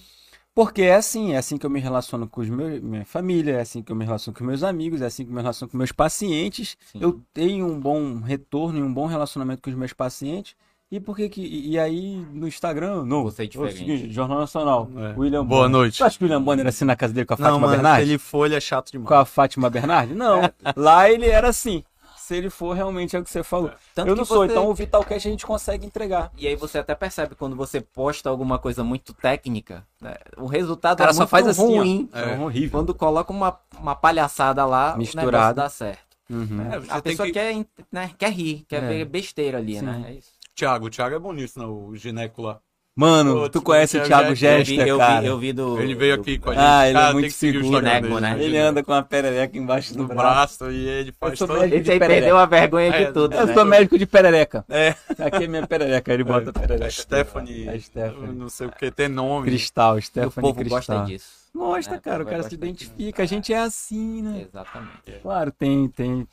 [0.53, 3.61] Porque é assim, é assim que eu me relaciono com os meus, minha família, é
[3.61, 5.77] assim que eu me relaciono com meus amigos, é assim que eu me relaciono com
[5.77, 6.75] meus pacientes.
[6.91, 6.97] Sim.
[6.99, 10.55] Eu tenho um bom retorno e um bom relacionamento com os meus pacientes.
[10.89, 13.77] E por que que e aí no Instagram, não, Você é diferente.
[13.77, 15.13] seguinte, Jornal Nacional, É.
[15.19, 15.69] William Boa Bonner.
[15.69, 15.97] noite.
[15.99, 17.59] Tu acha que o William Bonner era assim na casa dele com a Fátima Não,
[17.59, 18.11] mano, se Bernardi?
[18.13, 19.07] ele ele é chato demais.
[19.07, 20.15] Com a Fátima Bernardi?
[20.15, 20.41] Não,
[20.75, 21.83] lá ele era assim.
[22.27, 23.71] Se ele for realmente é o que você falou.
[23.95, 26.29] Tanto eu não que sou, você- então o Vitalcast a gente consegue entregar.
[26.37, 30.15] E aí você até percebe quando você posta alguma coisa muito técnica, né?
[30.35, 31.65] o resultado O cara é só muito faz assim, ó.
[31.81, 32.09] ruim.
[32.11, 32.37] É.
[32.37, 32.71] horrível.
[32.71, 36.05] Quando coloca uma, uma palhaçada lá, negócio dá certo.
[36.29, 36.69] Uhum.
[36.69, 37.31] É, você A tem pessoa que...
[37.31, 38.87] quer, né, quer rir, quer É.
[38.89, 39.85] ver besteira ali, Sim.
[39.85, 40.03] né?
[40.09, 40.31] É isso.
[40.53, 41.65] Thiago, o Thiago é bom nisso, né?
[41.65, 42.59] O gineco lá.
[42.97, 45.21] Mano, Pô, tu conhece o Thiago o Eu vi, eu cara?
[45.21, 45.79] vi, eu vi do.
[45.79, 46.63] Ele veio aqui com a gente.
[46.63, 47.81] Ah, ele é Cara, muito tem que seguir o seguro.
[47.83, 48.19] Nego, dele.
[48.21, 48.37] né?
[48.43, 50.57] Ele anda com uma perereca embaixo do no braço.
[50.57, 51.53] braço e ele faz todo...
[51.53, 51.75] médico.
[51.77, 53.35] Esse aí perdeu a vergonha de É, tudo.
[53.35, 53.53] Eu né?
[53.53, 54.65] sou médico de perereca.
[54.67, 56.89] É, Aqui é minha perereca, ele bota a perereca.
[56.89, 58.33] Stephanie, É Stephanie.
[58.33, 59.45] não sei o que, tem nome.
[59.45, 60.77] Cristal, E o Stephanie povo Cristal.
[60.79, 61.27] gosta disso.
[61.53, 63.21] Gosta, É, cara, o cara se identifica.
[63.21, 64.47] A gente é assim, né?
[64.49, 65.19] Exatamente.
[65.21, 66.27] Claro, tem, tem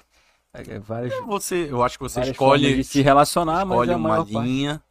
[0.54, 4.18] é, várias, Você, eu acho que você escolhe, de se relacionar, mas escolhe a uma
[4.20, 4.82] linha,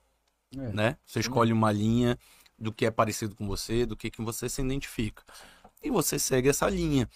[0.58, 0.72] É.
[0.72, 0.98] né?
[1.06, 2.18] Você escolhe uma linha
[2.58, 5.24] do que é parecido com você, do que, que você se identifica.
[5.82, 7.10] E você segue essa linha.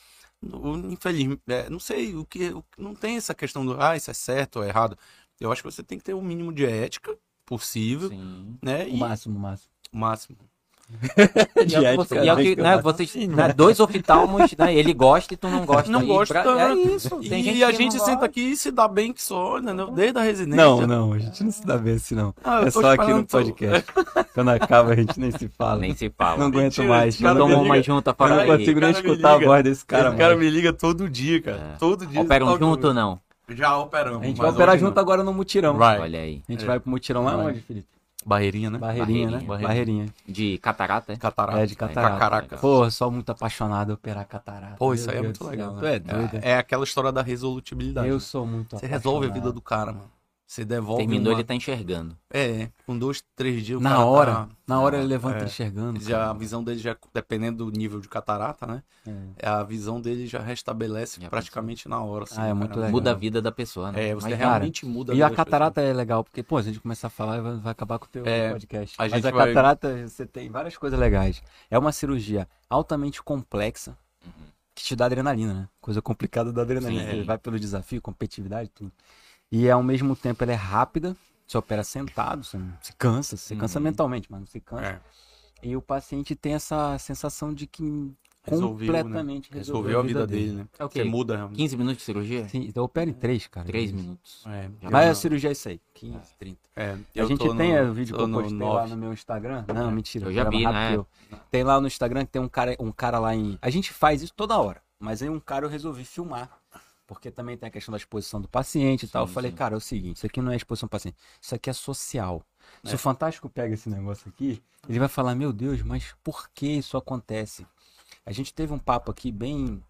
[0.91, 4.65] Infelizmente, não sei, o que não tem essa questão do ah, isso é certo ou
[4.65, 4.97] errado.
[5.39, 8.57] Eu acho que você tem que ter o mínimo de ética possível, Sim.
[8.61, 8.85] né?
[8.85, 9.71] O E máximo, o máximo.
[9.93, 10.37] o máximo.
[11.67, 14.73] E é o que, você- e é o que, né, vocês, né, dois oftalmos, né,
[14.73, 15.91] ele gosta e tu não gosta.
[15.91, 17.09] Não gosta, pra- é isso.
[17.19, 18.25] Tem E gente a gente não senta gosta.
[18.25, 19.91] aqui e se dá bem que só, entendeu?
[19.91, 20.63] Desde a residência.
[20.65, 22.33] Não, não, a gente não se dá bem assim, não.
[22.43, 23.31] Ah, eu é só aqui no tu.
[23.31, 23.85] podcast.
[24.33, 25.79] Quando acaba, a gente nem se fala.
[25.79, 26.37] Nem se fala.
[26.37, 27.19] Não aguento Mentira, mais.
[27.21, 28.57] Eu não, Tomou uma junta eu para não aí.
[28.59, 31.71] consigo nem escutar a voz desse cara, Esse cara me liga todo dia, cara.
[31.73, 31.77] É.
[31.77, 32.21] Todo dia.
[32.21, 33.19] Operam junto ou não?
[33.49, 34.21] Já operamos.
[34.21, 35.01] A gente vai operar junto não.
[35.01, 35.75] agora no mutirão.
[35.77, 35.99] Vai.
[35.99, 36.41] Olha aí.
[36.47, 37.87] A gente vai pro mutirão lá onde, Felipe?
[38.25, 38.77] Barreirinha, né?
[38.77, 39.37] Barreirinha, né?
[39.39, 39.67] Barreirinha.
[39.67, 40.05] Barreirinha.
[40.27, 41.15] De catarata, é?
[41.17, 41.59] Catarata.
[41.59, 42.17] É, de catarata.
[42.19, 42.57] Caraca.
[42.57, 44.75] Pô, sou muito apaixonado operar catarata.
[44.77, 45.69] Pô, Meu isso aí é muito legal.
[45.69, 45.75] céu.
[45.75, 45.81] né?
[45.81, 46.35] Tu é doido.
[46.43, 48.07] É, é aquela história da resolutibilidade.
[48.07, 48.19] Eu né?
[48.19, 49.53] sou muito Você resolve a vida apaixonado.
[49.55, 50.16] do cara, mano.
[50.49, 51.01] Você devolve.
[51.03, 51.39] Terminou, uma...
[51.39, 52.17] ele tá enxergando.
[52.33, 55.43] É, com dois, três dias o Na cara hora, tá- na hora ele levanta É.
[55.45, 55.99] enxergando.
[55.99, 56.33] Já, a cara.
[56.39, 58.81] visão dele já, dependendo do nível de catarata, né?
[59.39, 59.45] É.
[59.45, 62.23] A visão dele já restabelece Já praticamente na hora.
[62.23, 62.79] assim, Ah, é muito cara.
[62.81, 62.91] legal.
[62.93, 64.07] Muda a vida da pessoa, né?
[64.07, 66.71] É, você Mas, realmente muda E vida a catarata é legal, porque, pô, se a
[66.71, 68.95] gente começar a falar, vai, vai acabar com o teu É, podcast.
[68.97, 71.43] a Mas a vai- catarata, você tem várias coisas legais.
[71.69, 73.97] É uma cirurgia altamente complexa,
[74.73, 75.69] que te dá adrenalina, né?
[75.81, 77.03] Coisa complicada da adrenalina.
[77.03, 77.17] Sim.
[77.17, 78.93] Você vai pelo desafio, competitividade, tudo.
[79.51, 83.55] E ao mesmo tempo ela é rápida, você opera sentado, você não se cansa, você
[83.55, 83.83] cansa Uhum.
[83.85, 84.83] mentalmente, mas não se cansa.
[84.85, 84.99] É,
[85.63, 87.81] E o paciente tem essa sensação de que
[88.43, 89.01] resolveu, né?
[89.01, 90.67] completamente Resolveu a vida dele, né?
[90.77, 90.83] É?
[90.87, 91.57] Você muda realmente.
[91.57, 92.47] 15 minutos de cirurgia?
[92.47, 93.65] Sim, então opera em três, cara.
[93.65, 94.43] 3 minutos.
[94.45, 96.59] É, Mas eu- a cirurgia é isso aí, 15, 30.
[96.75, 98.89] é, A gente tem no- o vídeo que eu no postei lá nove.
[98.91, 99.65] no meu Instagram.
[99.73, 100.27] Não, mentira.
[100.27, 100.95] Eu já vi, rápido né?
[100.95, 101.07] eu-
[101.49, 103.57] Tem lá no Instagram que tem um cara, um cara lá em.
[103.61, 106.49] A gente faz isso toda hora, mas aí um cara eu resolvi filmar.
[107.07, 109.23] Porque também tem a questão da exposição do paciente e tal.
[109.23, 109.57] Eu falei, sim.
[109.57, 112.43] cara, é o seguinte, isso aqui não é exposição do paciente, isso aqui é social.
[112.83, 112.95] Se É.
[112.95, 116.97] o Fantástico pega esse negócio aqui, ele vai falar, meu Deus, mas por que isso
[116.97, 117.65] acontece?
[118.25, 119.81] A gente teve um papo aqui bem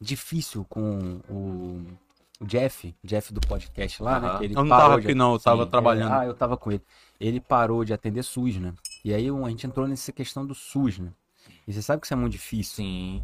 [0.00, 1.86] difícil com o,
[2.42, 4.38] o Jeff, Jeff do podcast lá, né?
[4.44, 5.70] Ele Eu não parou tava de- aqui, não, eu tava Sim.
[5.70, 6.12] trabalhando.
[6.12, 6.82] ah, eu tava com ele.
[7.20, 8.72] Ele parou de atender SUS, né?
[9.04, 11.12] E aí a gente entrou nessa questão do SUS, né?
[11.68, 12.76] E você sabe que isso é muito difícil.
[12.76, 13.22] Sim.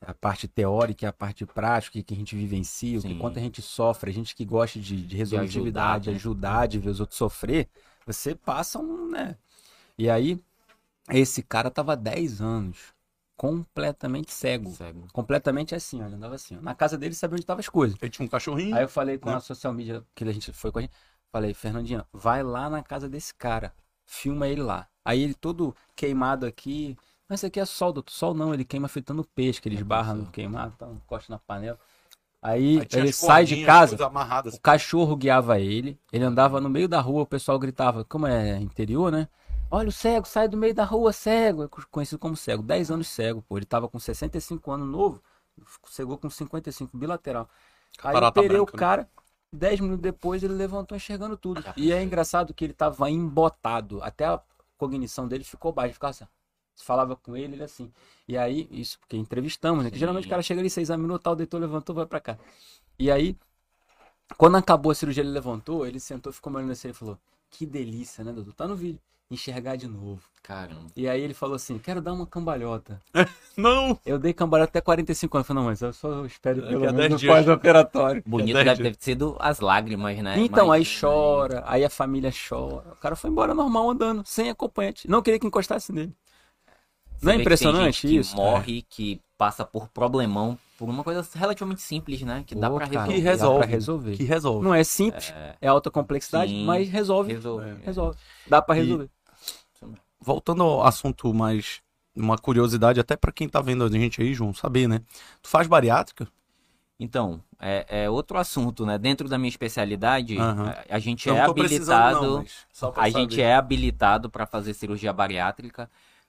[0.00, 3.42] A parte teórica e a parte prática que a gente vivencia, o que quanto a
[3.42, 6.16] gente sofre, a gente que gosta de, de resolutividade, ajudar, né?
[6.16, 7.68] ajudar, de ver os outros sofrer,
[8.06, 9.36] você passa um, né?
[9.98, 10.40] E aí,
[11.10, 12.94] esse cara tava 10 anos
[13.38, 14.70] completamente cego.
[14.72, 15.06] Cego.
[15.12, 16.56] Completamente assim, olha, andava assim.
[16.56, 16.60] ó.
[16.60, 17.96] Na casa dele sabia onde estavam as coisas.
[18.02, 18.76] Ele tinha um cachorrinho.
[18.76, 19.36] Aí eu falei com né?
[19.36, 20.92] a social media que a gente foi com a gente.
[21.30, 23.72] Falei, Fernandinha, vai lá na casa desse cara.
[24.04, 24.88] Filma ele lá.
[25.04, 26.96] Aí ele todo queimado aqui.
[27.28, 28.12] Mas isso aqui é sol, doutor.
[28.12, 31.78] Sol não, ele queima fritando peixe, que ele esbarra no queimado, tá, encosta na panela.
[32.40, 33.96] Aí, Aí ele sai de casa,
[34.54, 38.58] o cachorro guiava ele, ele andava no meio da rua, o pessoal gritava, como é
[38.58, 39.28] interior, né?
[39.70, 41.64] Olha o cego, sai do meio da rua, cego.
[41.64, 42.62] É conhecido como cego.
[42.62, 43.58] 10 anos cego, pô.
[43.58, 45.22] Ele tava com 65 anos novo,
[45.88, 47.48] cegou com 55, bilateral.
[48.02, 48.78] Aí eu Catarata operei o branca, né?
[48.78, 49.10] cara,
[49.52, 51.62] 10 minutos depois ele levantou enxergando tudo.
[51.76, 54.02] E é engraçado que ele tava embotado.
[54.02, 54.40] Até a
[54.78, 55.92] cognição dele ficou baixa.
[55.92, 56.24] Ficava assim.
[56.78, 57.90] Você falava com ele, ele assim.
[58.28, 59.90] E aí, isso porque entrevistamos, né?
[59.90, 62.38] Que geralmente o cara chega ali, seis minutos, tal, deitou, levantou, vai pra cá.
[62.96, 63.36] E aí,
[64.36, 67.18] quando acabou a cirurgia, ele levantou, ele sentou, ficou me olhando assim e falou:
[67.50, 68.52] Que delícia, né, doutor?
[68.54, 69.00] Tá no vídeo.
[69.28, 70.22] Enxergar de novo.
[70.40, 70.86] Caramba.
[70.96, 73.02] E aí ele falou assim: Quero dar uma cambalhota.
[73.56, 73.98] Não!
[74.06, 75.44] Eu dei cambalhota até 45 anos.
[75.44, 78.22] Eu falei, não, mas eu só espero pelo a menos 10 no pós-operatório.
[78.24, 78.96] Bonito deve dias.
[78.96, 80.38] ter sido as lágrimas, né?
[80.38, 82.92] Então, aí Imagina, chora, aí a família chora.
[82.92, 85.10] O cara foi embora normal andando, sem acompanhante.
[85.10, 86.14] Não queria que encostasse nele.
[87.18, 88.36] Você Não é que impressionante gente que isso?
[88.36, 92.44] morre, que passa por problemão, por uma coisa relativamente simples, né?
[92.46, 93.14] Que dá Pô, cara, resolver.
[93.14, 93.66] Que resolve.
[93.66, 94.16] resolver.
[94.16, 94.64] Que resolve.
[94.64, 97.32] Não é simples, é, alta complexidade, Sim, mas resolve.
[97.32, 97.74] Resolve.
[97.84, 98.18] Resolve.
[98.46, 99.10] Dá pra E- resolver.
[100.20, 101.80] Voltando ao assunto mais.
[102.16, 105.00] Uma curiosidade, até pra quem tá vendo a gente aí, João, saber, né?
[105.40, 106.26] Tu faz bariátrica?
[106.98, 108.98] Então, é, é outro assunto, né?
[108.98, 110.74] Dentro da minha especialidade, Aham.
[110.90, 112.26] a, a gente é precisando, habilitado.
[112.82, 113.42] não, A gente saber.
[113.42, 115.88] é habilitado para fazer cirurgia bariátrica,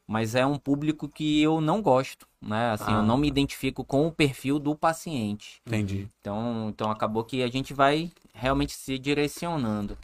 [0.10, 2.72] mas é um público que eu não gosto, né?
[2.72, 2.94] Assim, Ah.
[2.94, 5.62] eu não me identifico com o perfil do paciente.
[5.68, 6.10] Entendi.
[6.20, 9.96] Então, então acabou que a gente vai realmente se direcionando.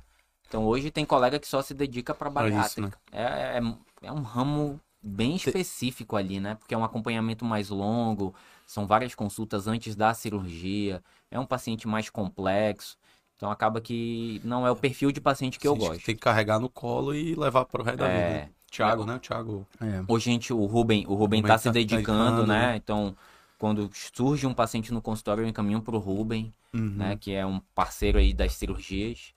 [0.48, 2.90] Então hoje tem colega que só se dedica para bariátrica.
[2.90, 3.62] isso, é, é,
[4.04, 6.54] é um ramo bem específico ali, né?
[6.54, 8.32] Porque é um acompanhamento mais longo,
[8.68, 12.96] são várias consultas antes da cirurgia, é um paciente mais complexo.
[13.36, 16.06] Então acaba que não é o perfil de paciente que eu gosto.
[16.06, 18.52] Tem que carregar no colo e levar pro resto da vida.
[18.82, 18.86] É.
[18.86, 18.90] né?
[18.92, 19.16] Thiago, né?
[19.16, 19.68] O Thiago.
[19.82, 20.04] É.
[20.08, 22.68] Hoje, gente, o Ruben, o Ruben Ruben tá se tá dedicando, dedicando, né?
[22.72, 22.76] né?
[22.76, 23.16] Então,
[23.58, 26.90] quando surge um paciente no consultório, eu encaminho pro Ruben, Uhum.
[26.98, 27.16] né?
[27.16, 29.34] Que é um parceiro aí das cirurgias.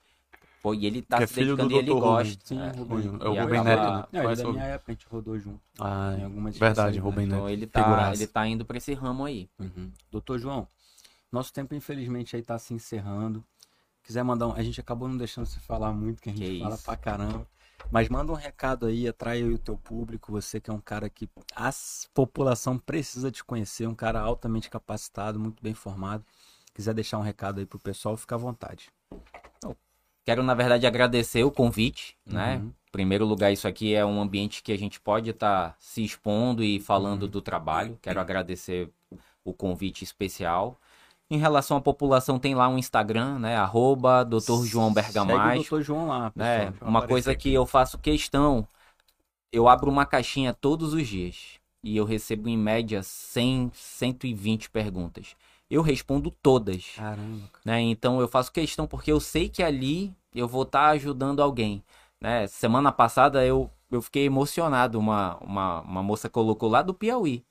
[0.61, 2.41] Pô, e ele tá Que é se filho do dedicando e ele gosta.
[2.45, 2.73] Sim, né?
[2.77, 3.07] o Rubem.
[3.07, 4.05] É o E Rubem acaba- Neto, né?
[4.13, 5.61] Não, ele é da minha época, a gente rodou junto.
[5.79, 6.99] Ah, Em algumas verdade, especialidades.
[7.01, 7.37] Rubem Neto.
[7.37, 8.15] Então ele tá, Figuraça.
[8.23, 9.49] ele tá indo pra esse ramo aí.
[9.57, 9.93] Uhum.
[10.11, 10.67] Doutor João,
[11.31, 13.45] nosso tempo infelizmente aí tá se encerrando.
[14.03, 14.53] Quiser mandar um...
[14.55, 16.85] A gente acabou não deixando você falar muito, que a gente Que fala isso.
[16.85, 17.47] pra caramba.
[17.91, 20.31] Mas manda um recado aí, atrai o teu público.
[20.33, 21.71] Você que é um cara que a
[22.13, 26.25] população precisa te conhecer, um cara altamente capacitado, muito bem formado.
[26.75, 28.91] Quiser deixar um recado aí pro pessoal, fica à vontade.
[30.25, 32.59] Quero, na verdade, agradecer o convite, né?
[32.59, 32.67] Uhum.
[32.67, 36.63] Em primeiro lugar, isso aqui é um ambiente que a gente pode estar se expondo
[36.63, 37.29] e falando Uhum.
[37.31, 37.99] do trabalho.
[38.03, 38.93] Quero agradecer
[39.43, 40.79] o convite especial.
[41.31, 43.57] Em relação à população, tem lá um Instagram, né?
[43.57, 44.65] Arroba Dr.
[44.65, 45.75] João Segue Bergamasco.
[45.75, 45.85] o Dr.
[45.85, 46.71] João lá, né?
[46.71, 46.89] pessoal.
[46.89, 47.51] Uma aparecer coisa aqui.
[47.51, 48.67] que eu faço questão,
[49.53, 55.35] eu abro uma caixinha todos os dias e eu recebo em média 100, 120 perguntas.
[55.71, 57.63] Eu respondo todas, Caramba, cara.
[57.65, 57.81] né?
[57.83, 61.83] Então eu faço questão porque eu sei que ali eu vou estar ajudando alguém,
[62.19, 62.47] né?
[62.47, 67.45] Semana passada eu, eu fiquei emocionado, uma, uma, uma moça colocou lá do Piauí.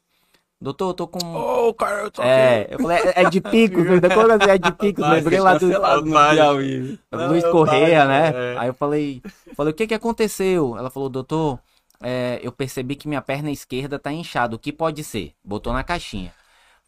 [0.60, 1.20] Doutor, eu tô com...
[1.36, 4.10] Ô, cara, eu tô É, eu falei, é é de picos, né?
[4.10, 6.12] Quando eu falei, é de picos, Vai lembrei lá do, cancelado no.
[6.12, 7.00] Piauí.
[7.12, 8.32] Luiz eu Correia, né?
[8.34, 8.58] é.
[8.58, 9.22] Aí eu falei,
[9.56, 10.76] falei, o que que aconteceu?
[10.76, 11.60] Ela falou, doutor,
[12.02, 15.34] é, eu percebi que minha perna esquerda tá inchada, o que pode ser?
[15.44, 16.34] Botou na caixinha.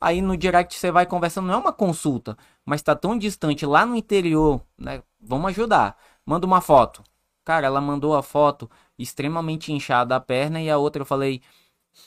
[0.01, 3.86] Aí no direct você vai conversando, não é uma consulta, mas tá tão distante lá
[3.86, 5.03] no interior, né?
[5.22, 5.97] Vamos ajudar.
[6.26, 7.03] Manda uma foto.
[7.43, 11.41] Cara, ela mandou a foto extremamente inchada a perna e a outra eu falei,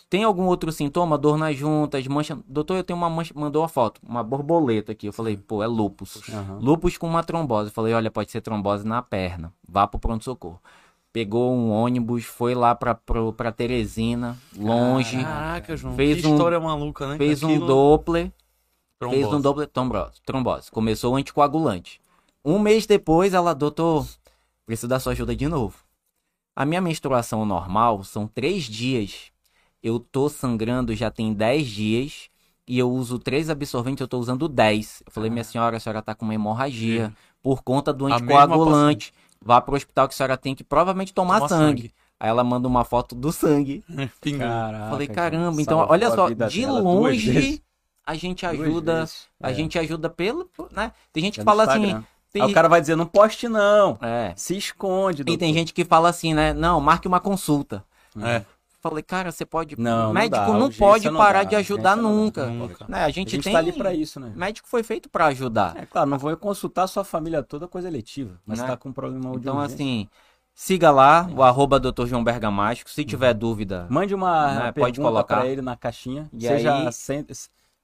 [0.09, 1.17] tem algum outro sintoma?
[1.19, 2.39] Dor nas juntas, mancha.
[2.47, 3.33] Doutor, eu tenho uma mancha.
[3.37, 5.07] Mandou a foto, uma borboleta aqui.
[5.07, 6.23] Eu falei, pô, é lupus.
[6.29, 6.59] Aham.
[6.61, 7.69] Lupus com uma trombose.
[7.71, 9.53] Eu falei, olha, pode ser trombose na perna.
[9.67, 10.61] Vá pro pronto-socorro.
[11.13, 15.23] Pegou um ônibus, foi lá pra, pro, pra Teresina, longe.
[15.23, 15.95] Caraca, João.
[15.95, 17.19] Fez que um- história maluca, né?
[17.19, 18.33] fez um Aquilo- Doppler.
[18.99, 19.43] Fez um Trombose.
[19.43, 20.21] Doppler trombose.
[20.25, 20.71] trombose.
[20.71, 22.01] Começou o anticoagulante.
[22.45, 24.07] Um mês depois, ela, doutor,
[24.65, 25.77] preciso da sua ajuda de novo.
[26.55, 29.32] A minha menstruação normal são três dias.
[29.83, 32.31] Eu tô sangrando já tem 10 dias.
[32.67, 35.03] E eu uso três absorventes, eu tô usando 10.
[35.07, 37.13] Eu falei, minha senhora, a senhora tá com uma hemorragia
[37.43, 39.13] por conta do anticoagulante.
[39.45, 41.93] Vá pro hospital que a senhora tem que provavelmente tomar Toma sangue.
[42.21, 43.85] Aí ela manda uma foto do sangue.
[44.39, 47.61] Caraca, Falei, cara, caramba, então olha só, de longe
[48.07, 49.05] a gente ajuda,
[49.43, 49.55] a É.
[49.55, 50.93] gente ajuda pelo, né?
[51.13, 52.05] Tem gente que É no fala assim, Instagram.
[52.33, 53.99] tem, Aí o cara vai dizer, não poste não.
[54.01, 54.33] é.
[54.37, 55.23] Se esconde.
[55.23, 55.53] E tem doutor.
[55.55, 56.53] gente que fala assim, né?
[56.53, 57.85] Não, marque uma consulta.
[58.21, 58.45] É.
[58.83, 59.79] Falei, cara, você pode.
[59.81, 62.47] Não, não médico dá, não, urgência pode não parar dá, de ajudar não nunca.
[62.47, 62.85] Nunca.
[62.89, 62.99] Né?
[62.99, 63.53] A A gente, gente tem.
[63.53, 64.33] tá ali pra isso, né?
[64.35, 65.77] Médico foi feito pra ajudar.
[65.77, 68.41] É claro, não vou consultar a sua família toda, coisa letiva.
[68.45, 68.67] Mas Né?
[68.67, 70.09] tá com um problema Então, assim,
[70.53, 72.07] siga lá, o arroba Dr.
[72.07, 72.91] João Bergamasco.
[72.91, 75.37] Se tiver dúvida, Mande uma Né, pergunta pode colocar.
[75.43, 76.29] pra ele na caixinha.
[76.33, 76.89] E seja aí-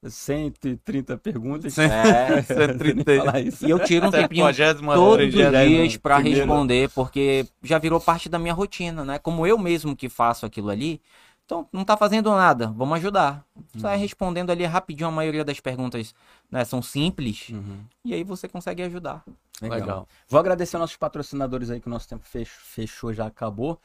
[0.05, 1.77] 130 perguntas.
[1.79, 3.17] é, 130.
[3.17, 3.67] Falar isso.
[3.67, 6.39] e eu tiro um tempinho 40ª, todos os 30ª, dias pra primeiro.
[6.41, 9.19] responder, porque já virou parte da minha rotina, né?
[9.19, 11.01] Como eu mesmo que faço aquilo ali,
[11.45, 13.45] então não tá fazendo nada, vamos ajudar.
[13.77, 14.03] Sai Uhum.
[14.03, 16.15] respondendo ali rapidinho, a maioria das perguntas
[16.51, 17.79] né, são simples, Uhum.
[18.05, 19.25] e aí você consegue ajudar.
[19.61, 19.79] Legal.
[19.81, 20.09] Legal.
[20.29, 23.81] Vou agradecer nossos patrocinadores aí, que o nosso tempo fech- fechou, já acabou.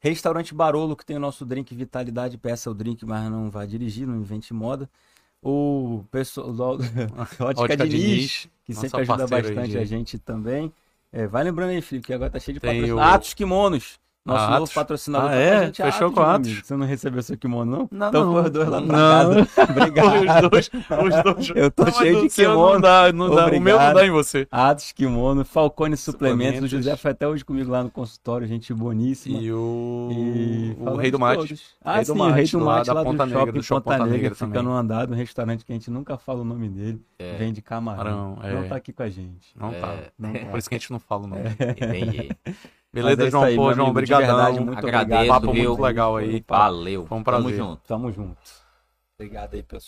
[0.00, 4.06] Restaurante Barolo, que tem o nosso drink Vitalidade, peça o drink, mas não vai dirigir,
[4.06, 4.90] não invente moda.
[5.44, 6.84] O pessoal do
[7.44, 10.72] Ótica Diniz, Diniz, que nossa sempre ajuda bastante a gente também.
[11.12, 12.96] É, vai lembrando aí, Felipe, que agora tá cheio de Tem patrocínio.
[12.96, 14.72] o- Atos Kimonos, nosso Ah, novo Atos?
[14.74, 15.28] patrocinador.
[15.28, 15.56] Ah, tá é?
[15.58, 16.60] a gente, Fechou com meu Atos?
[16.64, 17.88] Você não recebeu seu kimono, não?
[17.92, 18.42] Não, então não.
[18.44, 18.88] os dois lá Não.
[18.88, 19.48] casa.
[19.70, 20.44] Obrigado.
[20.44, 21.52] Os dois, os dois.
[21.54, 22.72] Eu tô Não, cheio o de kimono.
[22.74, 23.46] Não dá, não dá.
[23.48, 24.48] O meu não dá em você.
[24.50, 26.60] Atos Kimono, Falcone Suplementos.
[26.60, 26.70] O Suplementos.
[26.70, 29.38] José foi até hoje comigo lá no consultório, gente boníssima.
[29.38, 31.36] E o, E o Rei do Mate.
[31.40, 31.62] todos.
[31.84, 33.38] Ah, Rei sim, do o Rei Mate, do lá Mate da lá Ponta do Negra,
[33.46, 35.90] shopping do Shopping Ponta Ponta Negra, Negra fica no andar, um restaurante que a gente
[35.90, 37.00] nunca fala o nome dele.
[37.18, 37.36] É.
[37.36, 38.36] Vende camarão.
[38.36, 38.62] Camarão, é.
[38.62, 39.50] Não tá aqui com a gente.
[39.54, 39.80] Não É.
[39.80, 39.94] tá.
[40.18, 40.38] Não tá.
[40.46, 41.42] Por isso que a gente não fala o nome.
[42.94, 43.42] Beleza, João?
[43.44, 44.26] aí, Pô, João, obrigadão.
[44.26, 45.40] verdade, muito Agradeço, obrigado.
[45.40, 46.44] Papo muito legal aí.
[46.48, 47.06] Valeu.
[47.06, 47.56] Foi um Tamo prazer.
[47.58, 47.82] junto.
[47.86, 48.38] Tamo junto.
[49.18, 49.82] Obrigado aí, pessoal.